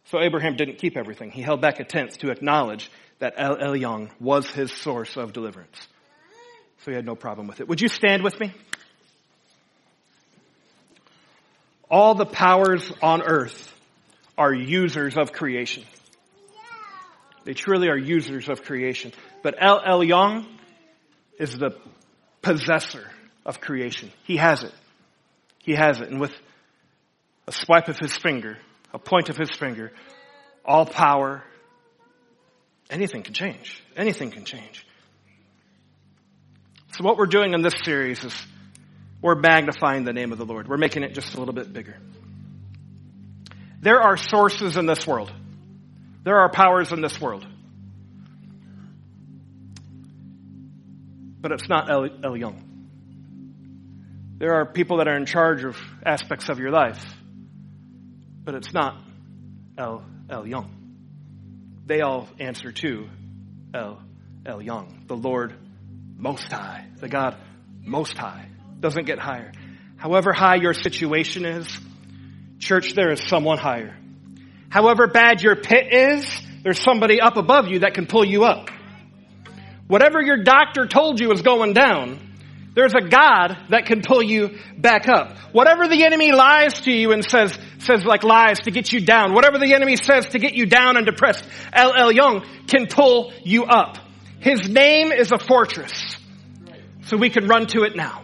So 0.05 0.21
Abraham 0.21 0.55
didn't 0.55 0.77
keep 0.77 0.97
everything. 0.97 1.31
He 1.31 1.41
held 1.41 1.61
back 1.61 1.79
a 1.79 1.83
tenth 1.83 2.19
to 2.19 2.29
acknowledge 2.29 2.91
that 3.19 3.33
El 3.37 3.55
Elyon 3.57 4.11
was 4.19 4.49
his 4.49 4.71
source 4.71 5.17
of 5.17 5.33
deliverance. 5.33 5.87
So 6.85 6.91
he 6.91 6.95
had 6.95 7.05
no 7.05 7.15
problem 7.15 7.47
with 7.47 7.61
it. 7.61 7.67
Would 7.67 7.81
you 7.81 7.87
stand 7.87 8.23
with 8.23 8.39
me? 8.39 8.53
All 11.89 12.13
the 12.13 12.27
powers 12.27 12.91
on 13.01 13.23
earth 13.23 13.73
are 14.37 14.53
users 14.53 15.17
of 15.17 15.31
creation. 15.31 15.83
They 17.43 17.55
truly 17.55 17.89
are 17.89 17.97
users 17.97 18.49
of 18.49 18.61
creation. 18.61 19.13
But 19.41 19.55
El 19.59 19.81
Elyon 19.81 20.45
is 21.39 21.57
the 21.57 21.71
possessor 22.43 23.07
of 23.47 23.59
creation. 23.59 24.11
He 24.25 24.37
has 24.37 24.63
it. 24.63 24.73
He 25.63 25.73
has 25.73 26.01
it. 26.01 26.09
And 26.09 26.19
with 26.19 26.35
a 27.47 27.51
swipe 27.51 27.87
of 27.87 27.97
his 27.97 28.15
finger, 28.15 28.59
a 28.93 28.99
point 28.99 29.29
of 29.29 29.37
his 29.37 29.49
finger, 29.49 29.91
all 30.63 30.85
power, 30.85 31.43
anything 32.91 33.23
can 33.23 33.33
change. 33.33 33.81
Anything 33.97 34.29
can 34.29 34.45
change. 34.45 34.85
So 36.97 37.03
what 37.03 37.17
we're 37.17 37.25
doing 37.25 37.53
in 37.53 37.61
this 37.61 37.73
series 37.83 38.23
is 38.23 38.33
we're 39.21 39.35
magnifying 39.35 40.05
the 40.05 40.13
name 40.13 40.31
of 40.31 40.37
the 40.37 40.45
Lord. 40.45 40.69
We're 40.69 40.77
making 40.77 41.03
it 41.03 41.13
just 41.13 41.33
a 41.33 41.39
little 41.39 41.53
bit 41.53 41.73
bigger. 41.73 41.97
There 43.81 44.01
are 44.01 44.15
sources 44.15 44.77
in 44.77 44.85
this 44.85 45.05
world. 45.05 45.29
There 46.23 46.37
are 46.39 46.49
powers 46.49 46.93
in 46.93 47.01
this 47.01 47.19
world. 47.19 47.45
But 51.41 51.51
it's 51.51 51.67
not 51.67 51.91
El, 51.91 52.07
Elyon. 52.07 52.61
There 54.37 54.53
are 54.53 54.65
people 54.65 54.97
that 54.97 55.09
are 55.09 55.17
in 55.17 55.25
charge 55.25 55.65
of 55.65 55.77
aspects 56.05 56.47
of 56.47 56.59
your 56.59 56.71
life 56.71 57.03
but 58.45 58.53
it's 58.53 58.71
not 58.73 59.01
El 59.77 60.05
Elyon. 60.29 60.69
They 61.85 62.01
all 62.01 62.29
answer 62.39 62.71
to 62.71 63.09
El 63.73 64.01
Elyon, 64.45 65.07
the 65.07 65.17
Lord 65.17 65.55
Most 66.15 66.51
High, 66.51 66.87
the 66.99 67.09
God 67.09 67.37
Most 67.81 68.17
High. 68.17 68.49
Doesn't 68.79 69.05
get 69.05 69.19
higher. 69.19 69.51
However 69.97 70.33
high 70.33 70.55
your 70.55 70.73
situation 70.73 71.45
is, 71.45 71.67
church, 72.59 72.93
there 72.93 73.11
is 73.11 73.21
someone 73.21 73.57
higher. 73.57 73.97
However 74.69 75.07
bad 75.07 75.41
your 75.41 75.55
pit 75.55 75.91
is, 75.91 76.29
there's 76.63 76.81
somebody 76.81 77.21
up 77.21 77.37
above 77.37 77.67
you 77.67 77.79
that 77.79 77.93
can 77.93 78.05
pull 78.05 78.25
you 78.25 78.43
up. 78.43 78.69
Whatever 79.87 80.21
your 80.21 80.43
doctor 80.43 80.87
told 80.87 81.19
you 81.19 81.31
is 81.31 81.41
going 81.41 81.73
down, 81.73 82.19
there's 82.73 82.93
a 82.93 83.07
God 83.07 83.57
that 83.69 83.85
can 83.85 84.01
pull 84.01 84.21
you 84.21 84.57
back 84.77 85.07
up. 85.07 85.37
Whatever 85.53 85.87
the 85.87 86.03
enemy 86.03 86.33
lies 86.33 86.81
to 86.81 86.91
you 86.91 87.13
and 87.13 87.23
says, 87.23 87.57
says 87.79 88.03
like 88.03 88.23
lies 88.23 88.59
to 88.61 88.71
get 88.71 88.91
you 88.91 88.99
down, 88.99 89.33
whatever 89.33 89.57
the 89.57 89.73
enemy 89.73 89.95
says 89.95 90.27
to 90.27 90.39
get 90.39 90.55
you 90.55 90.65
down 90.65 90.97
and 90.97 91.05
depressed, 91.05 91.47
El 91.71 91.93
Elyon 91.93 92.67
can 92.67 92.87
pull 92.87 93.31
you 93.43 93.63
up. 93.63 93.97
His 94.45 94.69
name 94.69 95.11
is 95.11 95.31
a 95.31 95.39
fortress. 95.39 96.17
So 97.05 97.17
we 97.17 97.31
can 97.31 97.47
run 97.47 97.65
to 97.67 97.81
it 97.81 97.95
now. 97.95 98.23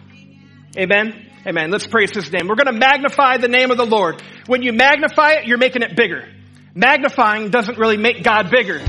Amen? 0.78 1.28
Amen. 1.44 1.72
Let's 1.72 1.88
praise 1.88 2.12
His 2.14 2.30
name. 2.30 2.46
We're 2.46 2.54
going 2.54 2.72
to 2.72 2.78
magnify 2.78 3.38
the 3.38 3.48
name 3.48 3.72
of 3.72 3.76
the 3.76 3.84
Lord. 3.84 4.22
When 4.46 4.62
you 4.62 4.72
magnify 4.72 5.32
it, 5.32 5.48
you're 5.48 5.58
making 5.58 5.82
it 5.82 5.96
bigger. 5.96 6.28
Magnifying 6.76 7.50
doesn't 7.50 7.76
really 7.76 7.96
make 7.96 8.22
God 8.22 8.52
bigger. 8.52 8.80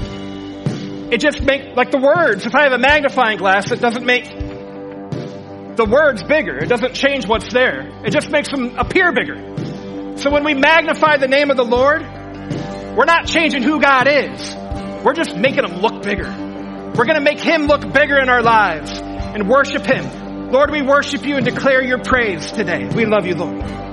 It 1.11 1.21
just 1.21 1.41
makes, 1.41 1.75
like 1.75 1.89
the 1.89 1.97
words, 1.97 2.45
if 2.45 2.53
I 2.53 2.65
have 2.65 2.71
a 2.71 2.77
magnifying 2.77 3.39
glass, 3.39 3.71
it 3.71 3.81
doesn't 3.81 4.05
make 4.05 4.25
the 5.75 5.85
word's 5.89 6.21
bigger. 6.21 6.59
It 6.59 6.69
doesn't 6.69 6.93
change 6.93 7.27
what's 7.27 7.51
there. 7.51 7.89
It 8.05 8.11
just 8.11 8.29
makes 8.29 8.51
them 8.51 8.77
appear 8.77 9.11
bigger. 9.11 10.17
So 10.17 10.29
when 10.29 10.43
we 10.43 10.53
magnify 10.53 11.17
the 11.17 11.27
name 11.27 11.49
of 11.49 11.57
the 11.57 11.65
Lord, 11.65 12.03
we're 12.95 13.05
not 13.05 13.25
changing 13.25 13.63
who 13.63 13.81
God 13.81 14.07
is. 14.07 14.55
We're 15.03 15.15
just 15.15 15.35
making 15.35 15.63
him 15.63 15.81
look 15.81 16.03
bigger. 16.03 16.51
We're 16.95 17.05
going 17.05 17.17
to 17.17 17.21
make 17.21 17.39
him 17.39 17.65
look 17.65 17.81
bigger 17.91 18.19
in 18.19 18.29
our 18.29 18.43
lives 18.43 18.91
and 18.99 19.49
worship 19.49 19.83
him. 19.83 20.51
Lord, 20.51 20.69
we 20.69 20.83
worship 20.83 21.25
you 21.25 21.37
and 21.37 21.45
declare 21.45 21.83
your 21.83 21.97
praise 21.97 22.51
today. 22.51 22.85
We 22.85 23.05
love 23.05 23.25
you, 23.25 23.35
Lord. 23.35 23.92